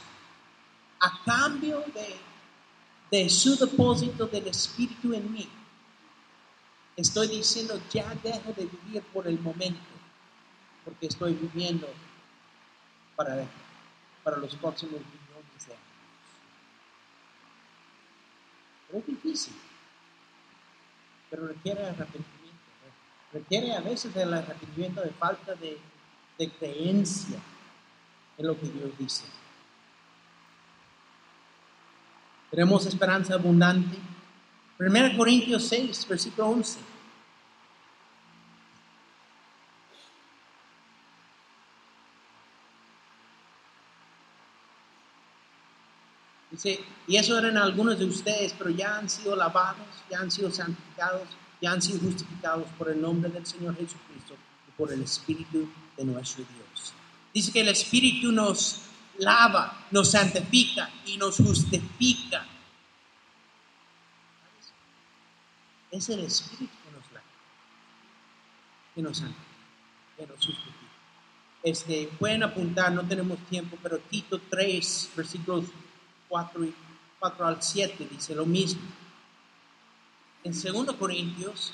a 1.01 1.21
cambio 1.25 1.83
de, 1.93 2.17
de 3.11 3.29
su 3.29 3.57
depósito 3.57 4.27
del 4.27 4.47
Espíritu 4.47 5.13
en 5.13 5.33
mí, 5.33 5.49
estoy 6.95 7.27
diciendo, 7.27 7.81
ya 7.91 8.15
dejo 8.23 8.53
de 8.53 8.65
vivir 8.65 9.03
por 9.13 9.27
el 9.27 9.37
momento, 9.41 9.81
porque 10.85 11.07
estoy 11.07 11.33
viviendo 11.33 11.85
para, 13.19 13.45
para 14.23 14.37
los 14.37 14.55
próximos 14.55 15.01
millones 15.01 15.67
de 15.67 15.73
años. 15.73 15.83
Pero 18.87 18.99
es 18.99 19.07
difícil, 19.07 19.53
pero 21.29 21.47
requiere 21.47 21.85
arrepentimiento. 21.85 22.37
Requiere 23.33 23.73
a 23.73 23.81
veces 23.81 24.15
el 24.15 24.33
arrepentimiento 24.33 25.01
de 25.01 25.09
falta 25.09 25.53
de, 25.55 25.77
de 26.37 26.49
creencia 26.49 27.39
en 28.37 28.47
lo 28.47 28.57
que 28.57 28.69
Dios 28.69 28.97
dice. 28.97 29.25
Tenemos 32.51 32.85
esperanza 32.85 33.33
abundante. 33.33 33.97
1 34.79 35.17
Corintios 35.17 35.67
6, 35.67 36.07
versículo 36.07 36.47
11. 36.47 36.79
Y 46.63 47.15
eso 47.15 47.37
eran 47.37 47.57
algunos 47.57 47.97
de 47.97 48.05
ustedes, 48.05 48.53
pero 48.57 48.69
ya 48.69 48.97
han 48.97 49.09
sido 49.09 49.35
lavados, 49.35 49.87
ya 50.09 50.19
han 50.19 50.29
sido 50.29 50.51
santificados, 50.51 51.27
ya 51.61 51.71
han 51.71 51.81
sido 51.81 51.99
justificados 51.99 52.67
por 52.77 52.89
el 52.89 53.01
nombre 53.01 53.29
del 53.31 53.45
Señor 53.45 53.75
Jesucristo 53.77 54.35
y 54.67 54.71
por 54.77 54.91
el 54.91 55.01
Espíritu 55.01 55.69
de 55.95 56.05
nuestro 56.05 56.43
Dios. 56.43 56.93
Dice 57.33 57.51
que 57.51 57.61
el 57.61 57.69
Espíritu 57.69 58.31
nos 58.31 58.81
lava, 59.19 59.85
nos 59.91 60.11
santifica 60.11 60.89
y 61.05 61.17
nos 61.17 61.37
justifica. 61.37 62.45
Es 65.91 66.09
el 66.09 66.19
Espíritu 66.19 66.73
que 66.83 66.91
nos 66.91 67.11
lava, 67.11 67.25
que 68.95 69.01
nos 69.01 69.17
santifica, 69.17 69.45
que 70.17 70.27
nos 70.27 70.45
justifica. 70.45 70.75
Este, 71.61 72.09
pueden 72.17 72.43
apuntar, 72.43 72.91
no 72.91 73.05
tenemos 73.05 73.37
tiempo, 73.49 73.77
pero 73.81 73.99
Tito 73.99 74.39
3, 74.49 75.11
versículos 75.15 75.65
4, 76.29 76.63
y 76.63 76.73
4 77.19 77.45
al 77.45 77.61
7 77.61 78.07
dice 78.09 78.33
lo 78.33 78.45
mismo. 78.45 78.81
En 80.43 80.53
2 80.53 80.95
Corintios 80.95 81.73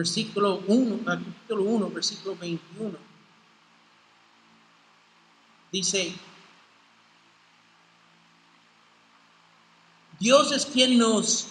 versículo 0.00 0.62
1, 0.66 1.04
capítulo 1.04 1.62
1, 1.62 1.90
versículo 1.90 2.36
21, 2.36 2.96
dice, 5.70 6.14
Dios 10.18 10.52
es 10.52 10.64
quien 10.64 10.96
nos 10.98 11.48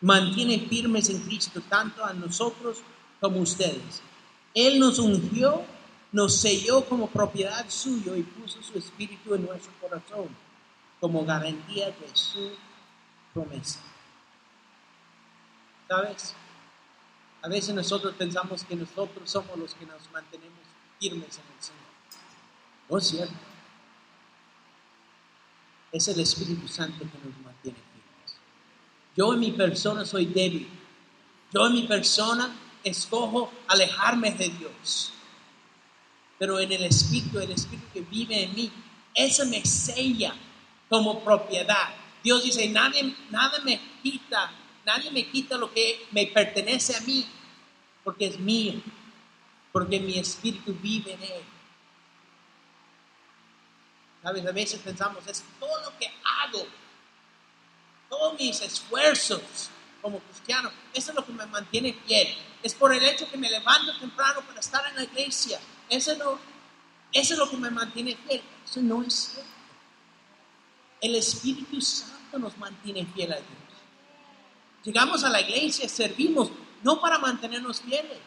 mantiene 0.00 0.60
firmes 0.60 1.10
en 1.10 1.20
Cristo, 1.20 1.60
tanto 1.68 2.02
a 2.04 2.14
nosotros 2.14 2.78
como 3.20 3.40
a 3.40 3.42
ustedes. 3.42 4.02
Él 4.54 4.78
nos 4.78 4.98
ungió, 4.98 5.64
nos 6.12 6.36
selló 6.36 6.84
como 6.84 7.08
propiedad 7.08 7.68
suyo 7.68 8.16
y 8.16 8.22
puso 8.22 8.62
su 8.62 8.78
espíritu 8.78 9.34
en 9.34 9.46
nuestro 9.46 9.72
corazón 9.80 10.28
como 11.00 11.24
garantía 11.24 11.86
de 11.86 12.08
su 12.14 12.50
promesa. 13.34 13.80
¿Sabes? 15.88 16.34
A 17.42 17.48
veces 17.48 17.74
nosotros 17.74 18.14
pensamos 18.14 18.64
que 18.64 18.74
nosotros 18.74 19.30
somos 19.30 19.56
los 19.56 19.74
que 19.74 19.86
nos 19.86 20.10
mantenemos 20.10 20.58
firmes 20.98 21.38
en 21.38 21.56
el 21.56 21.62
Señor. 21.62 21.82
No 22.90 22.98
es 22.98 23.06
cierto. 23.06 23.34
Es 25.92 26.08
el 26.08 26.20
Espíritu 26.20 26.68
Santo 26.68 26.98
que 26.98 27.28
nos 27.28 27.38
mantiene 27.40 27.78
firmes. 27.78 28.36
Yo 29.16 29.32
en 29.32 29.40
mi 29.40 29.52
persona 29.52 30.04
soy 30.04 30.26
débil. 30.26 30.68
Yo 31.52 31.66
en 31.66 31.74
mi 31.74 31.86
persona 31.86 32.54
escojo 32.82 33.50
alejarme 33.68 34.32
de 34.32 34.48
Dios. 34.50 35.12
Pero 36.38 36.58
en 36.60 36.72
el 36.72 36.84
Espíritu, 36.84 37.38
el 37.38 37.50
Espíritu 37.50 37.86
que 37.92 38.00
vive 38.02 38.44
en 38.44 38.54
mí, 38.54 38.72
ese 39.14 39.44
me 39.46 39.64
sella 39.64 40.34
como 40.88 41.24
propiedad. 41.24 41.94
Dios 42.22 42.44
dice, 42.44 42.68
nadie, 42.68 43.14
nada 43.30 43.58
me 43.64 43.80
quita 44.02 44.52
Nadie 44.88 45.10
me 45.10 45.28
quita 45.28 45.58
lo 45.58 45.70
que 45.70 46.06
me 46.12 46.24
pertenece 46.28 46.96
a 46.96 47.00
mí, 47.00 47.26
porque 48.02 48.28
es 48.28 48.38
mío, 48.38 48.80
porque 49.70 50.00
mi 50.00 50.18
espíritu 50.18 50.74
vive 50.80 51.12
en 51.12 51.22
él. 51.22 51.42
¿Sabes? 54.22 54.46
A 54.46 54.52
veces 54.52 54.80
pensamos, 54.80 55.26
es 55.26 55.44
todo 55.60 55.78
lo 55.82 55.98
que 55.98 56.06
hago, 56.24 56.66
todos 58.08 58.38
mis 58.40 58.62
esfuerzos 58.62 59.68
como 60.00 60.20
cristiano, 60.20 60.70
eso 60.94 61.10
es 61.10 61.16
lo 61.16 61.26
que 61.26 61.32
me 61.32 61.44
mantiene 61.44 61.92
fiel. 62.06 62.34
Es 62.62 62.72
por 62.72 62.90
el 62.90 63.04
hecho 63.04 63.30
que 63.30 63.36
me 63.36 63.50
levanto 63.50 63.94
temprano 63.98 64.40
para 64.40 64.60
estar 64.60 64.86
en 64.88 64.96
la 64.96 65.04
iglesia. 65.04 65.60
Eso, 65.88 66.16
no, 66.16 66.38
eso 67.12 67.34
es 67.34 67.38
lo 67.38 67.48
que 67.50 67.56
me 67.56 67.70
mantiene 67.70 68.16
fiel. 68.16 68.42
Eso 68.64 68.80
no 68.80 69.02
es 69.02 69.14
cierto. 69.14 69.50
El 71.00 71.14
Espíritu 71.14 71.80
Santo 71.80 72.38
nos 72.38 72.56
mantiene 72.58 73.06
fiel 73.06 73.32
a 73.32 73.36
Dios. 73.36 73.48
Llegamos 74.84 75.24
a 75.24 75.30
la 75.30 75.40
iglesia, 75.40 75.88
servimos, 75.88 76.50
no 76.82 77.00
para 77.00 77.18
mantenernos 77.18 77.80
fieles, 77.80 78.18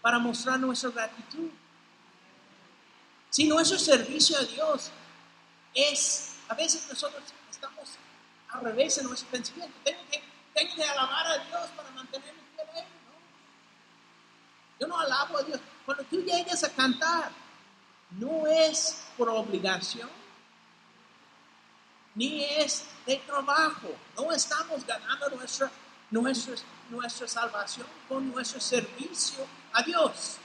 para 0.00 0.18
mostrar 0.18 0.58
nuestra 0.60 0.90
gratitud. 0.90 1.50
Si 3.30 3.46
nuestro 3.46 3.78
servicio 3.78 4.36
a 4.38 4.42
Dios 4.42 4.90
es, 5.74 6.36
a 6.48 6.54
veces 6.54 6.86
nosotros 6.88 7.22
estamos 7.50 7.90
al 8.50 8.62
revés 8.62 8.98
en 8.98 9.06
nuestro 9.06 9.28
pensamiento. 9.30 9.74
Tengo 9.84 10.74
que, 10.74 10.84
alabar 10.84 11.26
a 11.26 11.44
Dios 11.44 11.68
para 11.76 11.90
mantenerme 11.90 12.40
fiel. 12.54 12.84
Yo 14.80 14.86
no 14.86 14.98
alabo 14.98 15.38
a 15.38 15.42
Dios. 15.42 15.60
Cuando 15.88 16.04
tú 16.04 16.20
llegues 16.20 16.62
a 16.64 16.70
cantar, 16.74 17.32
no 18.10 18.46
es 18.46 19.06
por 19.16 19.30
obligación, 19.30 20.10
ni 22.14 22.44
es 22.44 22.84
de 23.06 23.16
trabajo. 23.16 23.96
No 24.14 24.30
estamos 24.30 24.84
ganando 24.84 25.30
nuestra, 25.30 25.70
nuestra, 26.10 26.56
nuestra 26.90 27.26
salvación 27.26 27.86
con 28.06 28.30
nuestro 28.30 28.60
servicio 28.60 29.46
a 29.72 29.82
Dios. 29.82 30.36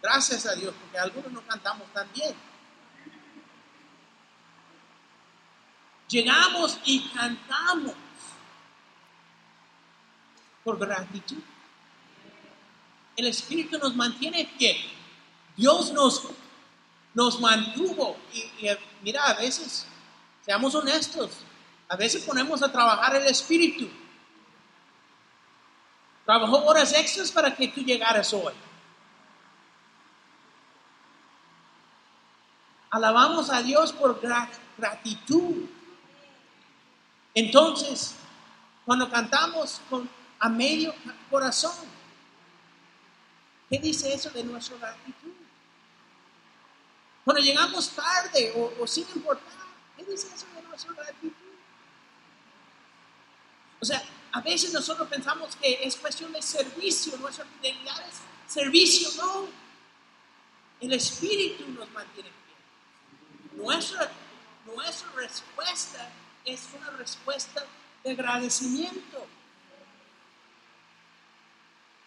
Gracias 0.00 0.46
a 0.46 0.54
Dios, 0.54 0.72
porque 0.80 0.98
algunos 0.98 1.32
no 1.32 1.42
cantamos 1.42 1.92
tan 1.92 2.06
bien. 2.12 2.36
llegamos 6.06 6.78
y 6.84 7.08
cantamos 7.08 7.96
por 10.62 10.78
gratitud. 10.78 11.42
El 13.16 13.26
Espíritu 13.26 13.78
nos 13.78 13.94
mantiene 13.94 14.50
que 14.58 14.90
Dios 15.56 15.92
nos, 15.92 16.22
nos 17.14 17.40
mantuvo. 17.40 18.16
Y, 18.32 18.66
y 18.66 18.78
mira, 19.02 19.24
a 19.24 19.34
veces, 19.34 19.86
seamos 20.44 20.74
honestos, 20.74 21.30
a 21.88 21.96
veces 21.96 22.24
ponemos 22.24 22.62
a 22.62 22.70
trabajar 22.70 23.16
el 23.16 23.26
Espíritu. 23.26 23.88
Trabajó 26.24 26.64
horas 26.64 26.92
extras 26.92 27.30
para 27.30 27.54
que 27.54 27.68
tú 27.68 27.82
llegaras 27.82 28.32
hoy. 28.32 28.54
Alabamos 32.90 33.50
a 33.50 33.62
Dios 33.62 33.92
por 33.92 34.20
gratitud. 34.76 35.66
Entonces, 37.34 38.14
cuando 38.84 39.10
cantamos 39.10 39.80
con, 39.90 40.08
a 40.38 40.48
medio 40.48 40.94
corazón, 41.28 41.93
¿qué 43.68 43.78
dice 43.78 44.12
eso 44.12 44.30
de 44.30 44.44
nuestra 44.44 44.76
gratitud? 44.76 45.32
Cuando 47.24 47.42
llegamos 47.42 47.90
tarde 47.90 48.52
o, 48.78 48.86
sin 48.86 49.06
importar, 49.14 49.52
¿qué 49.96 50.04
dice 50.04 50.28
eso 50.34 50.46
de 50.54 50.62
nuestra 50.68 50.92
gratitud? 50.92 51.32
O 53.80 53.84
sea, 53.84 54.02
a 54.32 54.40
veces 54.40 54.72
nosotros 54.72 55.08
pensamos 55.08 55.56
que 55.56 55.80
es 55.82 55.96
cuestión 55.96 56.32
de 56.32 56.42
servicio, 56.42 57.16
nuestra 57.18 57.44
fidelidad 57.44 58.08
es 58.08 58.52
servicio, 58.52 59.08
no. 59.16 59.48
El 60.80 60.92
Espíritu 60.92 61.66
nos 61.68 61.90
mantiene 61.90 62.30
nuestra, 63.56 64.10
nuestra 64.66 65.10
respuesta 65.12 66.10
es 66.44 66.68
una 66.76 66.90
respuesta 66.90 67.64
de 68.02 68.10
agradecimiento. 68.10 69.26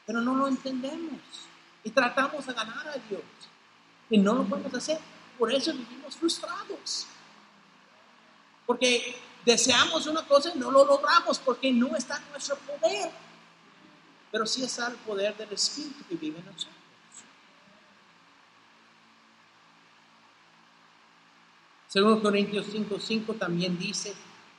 Pero 0.07 0.21
no 0.21 0.35
lo 0.35 0.47
entendemos 0.47 1.19
y 1.83 1.91
tratamos 1.91 2.45
de 2.45 2.53
ganar 2.53 2.87
a 2.87 2.93
Dios. 3.09 3.21
Y 4.09 4.17
no 4.17 4.35
lo 4.35 4.45
podemos 4.45 4.73
hacer. 4.73 4.99
Por 5.37 5.53
eso 5.53 5.73
vivimos 5.73 6.15
frustrados. 6.15 7.07
Porque 8.65 9.17
deseamos 9.43 10.07
una 10.07 10.25
cosa 10.25 10.53
y 10.55 10.57
no 10.57 10.71
lo 10.71 10.85
logramos 10.85 11.37
porque 11.39 11.73
no 11.73 11.93
está 11.97 12.17
en 12.17 12.31
nuestro 12.31 12.55
poder. 12.55 13.11
Pero 14.31 14.45
sí 14.45 14.63
está 14.63 14.87
el 14.87 14.95
poder 14.95 15.35
del 15.35 15.51
Espíritu 15.51 16.05
que 16.07 16.15
vive 16.15 16.39
en 16.39 16.45
nosotros. 16.45 16.75
Según 21.89 22.21
Corintios 22.21 22.67
5:5 22.67 23.37
también 23.37 23.77
dice 23.77 24.13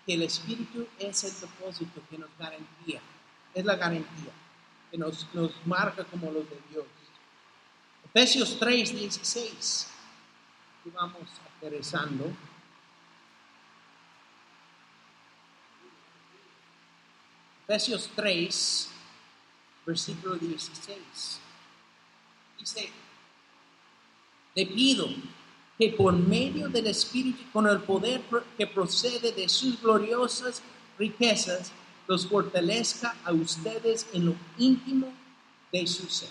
que 0.04 0.12
el 0.12 0.22
Espíritu 0.22 0.86
es 0.98 1.24
el 1.24 1.32
propósito 1.32 2.02
que 2.10 2.18
nos 2.18 2.30
garantía, 2.38 3.00
es 3.54 3.64
la 3.64 3.76
garantía 3.76 4.32
que 4.90 4.98
nos, 4.98 5.26
nos 5.34 5.52
marca 5.66 6.04
como 6.04 6.30
los 6.30 6.48
de 6.48 6.58
Dios. 6.70 6.86
Efesios 8.04 8.58
3:16, 8.58 9.86
y 10.84 10.90
vamos 10.90 11.28
aterrizando. 11.56 12.32
Efesios 17.68 18.10
3, 18.16 18.90
versículo 19.84 20.36
16. 20.36 21.40
Dice, 22.58 22.90
te 24.54 24.66
pido 24.66 25.06
que 25.78 25.90
por 25.90 26.14
medio 26.14 26.68
del 26.68 26.86
Espíritu, 26.86 27.44
con 27.52 27.66
el 27.66 27.80
poder 27.80 28.22
que 28.56 28.66
procede 28.66 29.32
de 29.32 29.48
sus 29.48 29.80
gloriosas 29.80 30.62
riquezas, 30.98 31.70
los 32.08 32.26
fortalezca 32.26 33.14
a 33.22 33.32
ustedes 33.32 34.06
en 34.14 34.26
lo 34.26 34.34
íntimo 34.56 35.12
de 35.70 35.86
su 35.86 36.08
ser. 36.08 36.30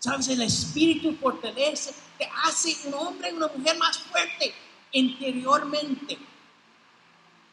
¿Sabes? 0.00 0.28
El 0.28 0.42
Espíritu 0.42 1.16
fortalece, 1.16 1.94
te 2.18 2.28
hace 2.44 2.76
un 2.88 2.94
hombre 2.94 3.30
y 3.30 3.34
una 3.34 3.46
mujer 3.48 3.78
más 3.78 3.98
fuerte 3.98 4.52
interiormente. 4.92 6.18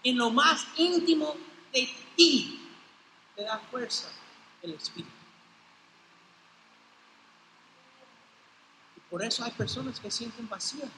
En 0.03 0.17
lo 0.17 0.31
más 0.31 0.67
íntimo 0.75 1.35
de 1.71 1.87
ti 2.15 2.67
te 3.35 3.43
da 3.43 3.59
fuerza 3.59 4.09
el 4.63 4.73
Espíritu. 4.73 5.11
Por 9.09 9.23
eso 9.23 9.43
hay 9.43 9.51
personas 9.51 9.99
que 9.99 10.09
sienten 10.09 10.49
vacías, 10.49 10.89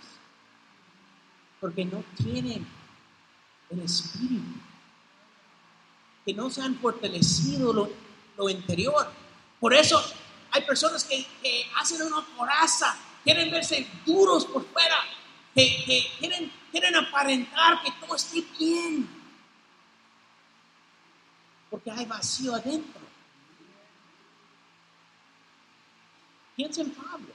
porque 1.60 1.84
no 1.86 2.04
tienen 2.16 2.66
el 3.70 3.80
espíritu, 3.82 4.60
que 6.28 6.34
no 6.34 6.50
se 6.50 6.62
han 6.62 6.76
fortalecido 6.80 7.72
lo, 7.72 8.50
interior. 8.50 9.10
Por 9.62 9.74
eso 9.74 10.04
hay 10.52 10.62
personas 10.64 11.06
que, 11.06 11.26
hacen 11.78 12.02
una 12.02 12.22
coraza, 12.36 12.98
quieren 13.24 13.50
verse 13.50 13.88
duros 14.06 14.44
por 14.44 14.66
fuera, 14.66 14.98
que, 15.56 16.06
quieren, 16.20 16.52
quieren 16.70 16.98
aparentar 16.98 17.82
que 17.82 17.94
todo 18.02 18.14
esté 18.18 18.44
bien, 18.60 19.08
porque 21.70 21.92
hay 21.92 22.06
vacío 22.06 22.56
adentro. 22.56 23.02
Piensa 26.58 26.82
en 26.82 26.92
Pablo. 26.92 27.34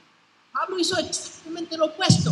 Pablo 0.51 0.77
hizo 0.77 0.99
exactamente 0.99 1.75
lo 1.77 1.85
opuesto. 1.85 2.31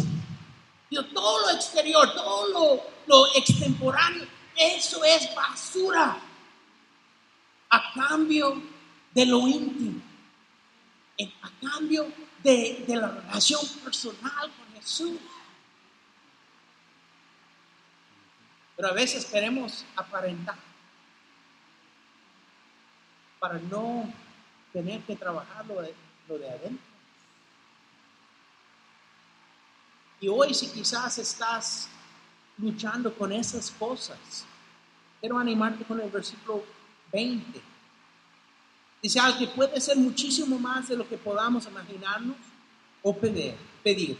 todo 1.11 1.39
lo 1.39 1.49
exterior, 1.55 2.13
todo 2.13 2.49
lo, 2.49 2.83
lo 3.07 3.33
extemporáneo, 3.33 4.27
eso 4.55 5.03
es 5.03 5.33
basura. 5.33 6.27
A 7.71 7.93
cambio 7.93 8.61
de 9.13 9.25
lo 9.25 9.47
íntimo, 9.47 10.01
a 11.41 11.49
cambio 11.59 12.07
de, 12.43 12.83
de 12.87 12.95
la 12.95 13.09
relación 13.09 13.61
personal 13.83 14.51
con 14.51 14.75
Jesús. 14.75 15.17
Pero 18.75 18.87
a 18.87 18.93
veces 18.93 19.25
queremos 19.25 19.85
aparentar 19.95 20.57
para 23.39 23.57
no 23.57 24.11
tener 24.71 25.01
que 25.01 25.15
trabajar 25.15 25.65
lo 25.65 25.81
de, 25.81 25.93
lo 26.27 26.37
de 26.37 26.49
adentro. 26.49 26.91
Y 30.19 30.27
hoy 30.27 30.53
si 30.53 30.67
quizás 30.67 31.17
estás 31.17 31.89
luchando 32.59 33.13
con 33.13 33.31
esas 33.31 33.71
cosas, 33.71 34.45
quiero 35.19 35.39
animarte 35.39 35.83
con 35.83 35.99
el 35.99 36.11
versículo 36.11 36.63
20. 37.11 37.61
Dice 39.01 39.19
algo 39.19 39.39
que 39.39 39.47
puede 39.47 39.81
ser 39.81 39.97
muchísimo 39.97 40.59
más 40.59 40.87
de 40.87 40.95
lo 40.95 41.07
que 41.07 41.17
podamos 41.17 41.65
imaginarnos 41.65 42.37
o 43.01 43.15
pedir, 43.15 43.55
pedir 43.83 44.17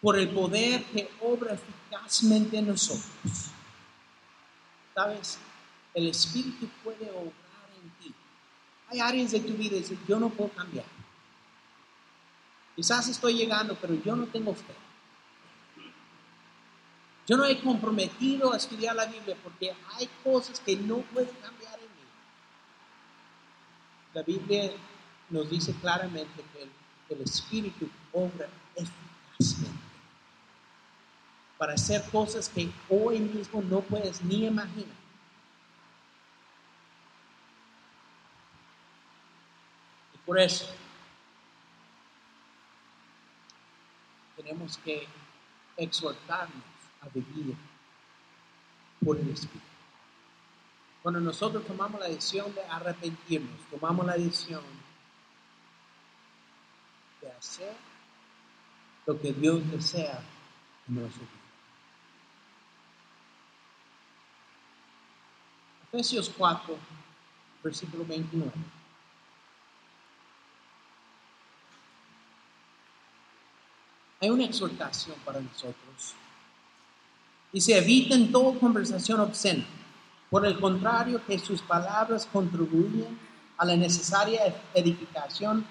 por 0.00 0.18
el 0.18 0.28
poder 0.30 0.82
que 0.84 1.08
obra 1.20 1.54
eficazmente 1.54 2.58
en 2.58 2.66
nosotros. 2.66 3.12
¿Sabes? 4.94 5.38
El 5.94 6.08
Espíritu 6.08 6.68
puede 6.82 7.08
obrar 7.10 7.68
en 7.80 7.90
ti. 8.00 8.14
Hay 8.88 8.98
áreas 8.98 9.30
de 9.30 9.40
tu 9.40 9.52
vida 9.54 9.78
que 9.80 9.96
yo 10.08 10.18
no 10.18 10.28
puedo 10.28 10.50
cambiar. 10.50 10.86
Quizás 12.74 13.08
estoy 13.08 13.34
llegando, 13.34 13.76
pero 13.80 13.94
yo 13.94 14.16
no 14.16 14.26
tengo 14.26 14.54
fe. 14.54 14.74
Yo 17.28 17.36
no 17.36 17.44
he 17.44 17.60
comprometido 17.60 18.52
a 18.52 18.56
estudiar 18.56 18.96
la 18.96 19.06
Biblia 19.06 19.36
porque 19.42 19.72
hay 19.96 20.08
cosas 20.24 20.58
que 20.58 20.74
no 20.76 20.98
pueden 20.98 21.34
cambiar. 21.40 21.61
La 24.14 24.22
Biblia 24.22 24.70
nos 25.30 25.48
dice 25.48 25.74
claramente 25.80 26.44
que 26.52 26.62
el, 27.14 27.22
Espíritu 27.22 27.90
obra 28.14 28.48
eficazmente 28.74 29.82
para 31.58 31.74
hacer 31.74 32.02
cosas 32.10 32.48
que 32.48 32.70
hoy 32.88 33.20
mismo 33.20 33.60
no 33.60 33.82
puedes 33.82 34.22
ni 34.24 34.46
imaginar. 34.46 34.96
Y 40.14 40.18
por 40.24 40.40
eso 40.40 40.66
tenemos 44.36 44.78
que 44.78 45.06
exhortarnos 45.76 46.64
a 47.02 47.08
vivir 47.08 47.54
por 49.04 49.18
el 49.18 49.28
Espíritu. 49.28 49.71
Cuando 51.02 51.20
nosotros 51.20 51.66
tomamos 51.66 52.00
la 52.00 52.08
decisión 52.08 52.54
de 52.54 52.62
arrepentirnos, 52.62 53.60
tomamos 53.70 54.06
la 54.06 54.14
decisión 54.14 54.62
de 57.20 57.32
hacer 57.32 57.74
lo 59.06 59.20
que 59.20 59.32
Dios 59.32 59.68
desea 59.70 60.22
en 60.88 60.94
vida. 60.94 61.10
Efesios 65.92 66.32
4, 66.38 66.76
versículo 67.62 68.04
29. 68.04 68.52
Hay 74.20 74.30
una 74.30 74.44
exhortación 74.44 75.16
para 75.24 75.40
nosotros 75.40 76.14
Dice, 77.52 77.76
eviten 77.76 78.32
toda 78.32 78.58
conversación 78.58 79.20
obscena. 79.20 79.64
Por 80.32 80.46
el 80.46 80.58
contrario, 80.58 81.20
que 81.26 81.38
sus 81.38 81.60
palabras 81.60 82.26
contribuyan 82.32 83.18
a 83.58 83.66
la 83.66 83.76
necesaria 83.76 84.40
edificación 84.72 85.62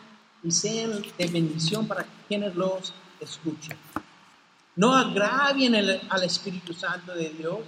y 0.44 0.52
sean 0.52 1.02
de 1.18 1.26
bendición 1.26 1.88
para 1.88 2.06
quienes 2.28 2.54
los 2.56 2.94
escuchen. 3.20 3.76
No 4.76 4.94
agravien 4.94 5.74
al 5.76 6.24
Espíritu 6.24 6.74
Santo 6.76 7.16
de 7.16 7.30
Dios, 7.30 7.62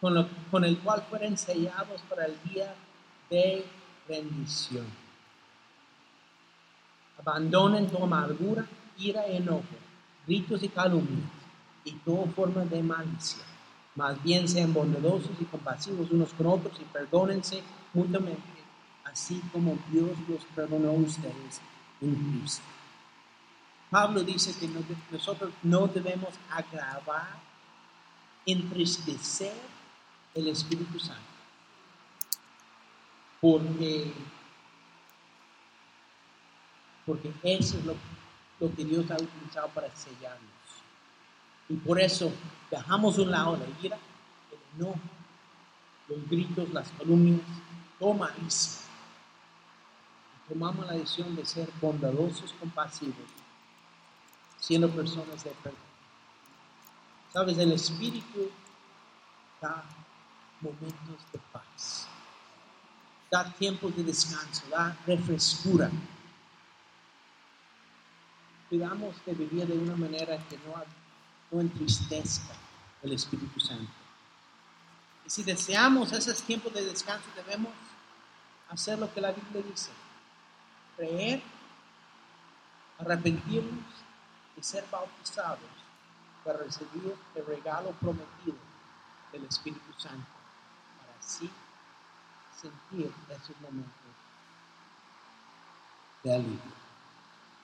con, 0.00 0.14
lo- 0.14 0.26
el 0.64 0.78
cual 0.78 1.04
fueron 1.10 1.36
sellados 1.36 2.00
para 2.08 2.24
el 2.24 2.34
día 2.50 2.74
de 3.28 3.66
bendición. 4.08 4.86
Abandonen 7.20 7.90
toda 7.90 8.04
amargura, 8.04 8.64
ira 8.96 9.26
enojo, 9.26 9.64
gritos 10.26 10.62
y 10.62 10.70
calumnias, 10.70 11.28
y 11.84 11.92
toda 11.92 12.24
forma 12.32 12.64
de 12.64 12.82
malicia. 12.82 13.44
Más 13.98 14.22
bien 14.22 14.46
sean 14.46 14.72
bondadosos 14.72 15.32
y 15.40 15.44
compasivos 15.44 16.08
unos 16.12 16.32
con 16.34 16.46
otros 16.46 16.72
y 16.80 16.84
perdónense 16.84 17.64
mutuamente, 17.92 18.62
así 19.04 19.42
como 19.52 19.76
Dios 19.90 20.16
los 20.28 20.44
perdonó 20.54 20.90
a 20.90 20.92
ustedes 20.92 21.60
en 22.00 22.14
Cristo. 22.14 22.62
Pablo 23.90 24.22
dice 24.22 24.54
que 24.56 24.70
nosotros 25.10 25.50
no 25.64 25.88
debemos 25.88 26.32
agravar, 26.48 27.40
entristecer 28.46 29.56
el 30.32 30.46
Espíritu 30.46 31.00
Santo. 31.00 31.20
Porque, 33.40 34.12
porque 37.04 37.32
eso 37.42 37.78
es 37.78 37.84
lo, 37.84 37.96
lo 38.60 38.72
que 38.76 38.84
Dios 38.84 39.10
ha 39.10 39.16
utilizado 39.16 39.68
para 39.70 39.90
sellarnos. 39.96 40.57
Y 41.68 41.74
por 41.74 42.00
eso 42.00 42.32
dejamos 42.70 43.18
un 43.18 43.30
lado 43.30 43.56
la 43.56 43.86
ira, 43.86 43.98
el 44.50 44.80
enojo, 44.80 45.00
los 46.08 46.28
gritos, 46.28 46.68
las 46.70 46.88
calumnias, 46.92 47.46
malicia. 48.00 48.82
Y 50.34 50.48
tomamos 50.48 50.86
la 50.86 50.94
decisión 50.94 51.36
de 51.36 51.44
ser 51.44 51.68
bondadosos, 51.80 52.54
compasivos, 52.54 53.16
siendo 54.58 54.88
personas 54.90 55.44
de 55.44 55.50
perdón. 55.50 55.88
Sabes, 57.32 57.58
el 57.58 57.72
Espíritu 57.72 58.50
da 59.60 59.84
momentos 60.60 61.20
de 61.32 61.38
paz, 61.52 62.08
da 63.30 63.52
tiempos 63.52 63.94
de 63.94 64.02
descanso, 64.04 64.62
da 64.70 64.96
refrescura. 65.06 65.90
Cuidamos 68.70 69.14
de 69.26 69.34
vivir 69.34 69.66
de 69.66 69.78
una 69.78 69.96
manera 69.96 70.38
que 70.48 70.56
no, 70.58 70.74
no 71.50 71.60
entristezca 71.60 72.54
el 73.02 73.12
Espíritu 73.12 73.60
Santo. 73.60 73.92
Y 75.26 75.30
si 75.30 75.42
deseamos 75.42 76.12
esos 76.12 76.42
tiempos 76.42 76.72
de 76.72 76.84
descanso, 76.84 77.26
debemos 77.36 77.72
hacer 78.70 78.98
lo 78.98 79.12
que 79.12 79.20
la 79.20 79.32
Biblia 79.32 79.62
dice. 79.62 79.90
Creer, 80.96 81.42
arrepentirnos 82.98 83.84
y 84.56 84.62
ser 84.62 84.84
bautizados 84.90 85.60
para 86.44 86.58
recibir 86.58 87.14
el 87.34 87.46
regalo 87.46 87.92
prometido 88.00 88.56
del 89.32 89.44
Espíritu 89.44 89.92
Santo, 89.98 90.26
para 90.98 91.18
así 91.18 91.50
sentir 92.60 93.12
esos 93.28 93.60
momentos 93.60 93.92
de 96.24 96.34
alivio. 96.34 96.87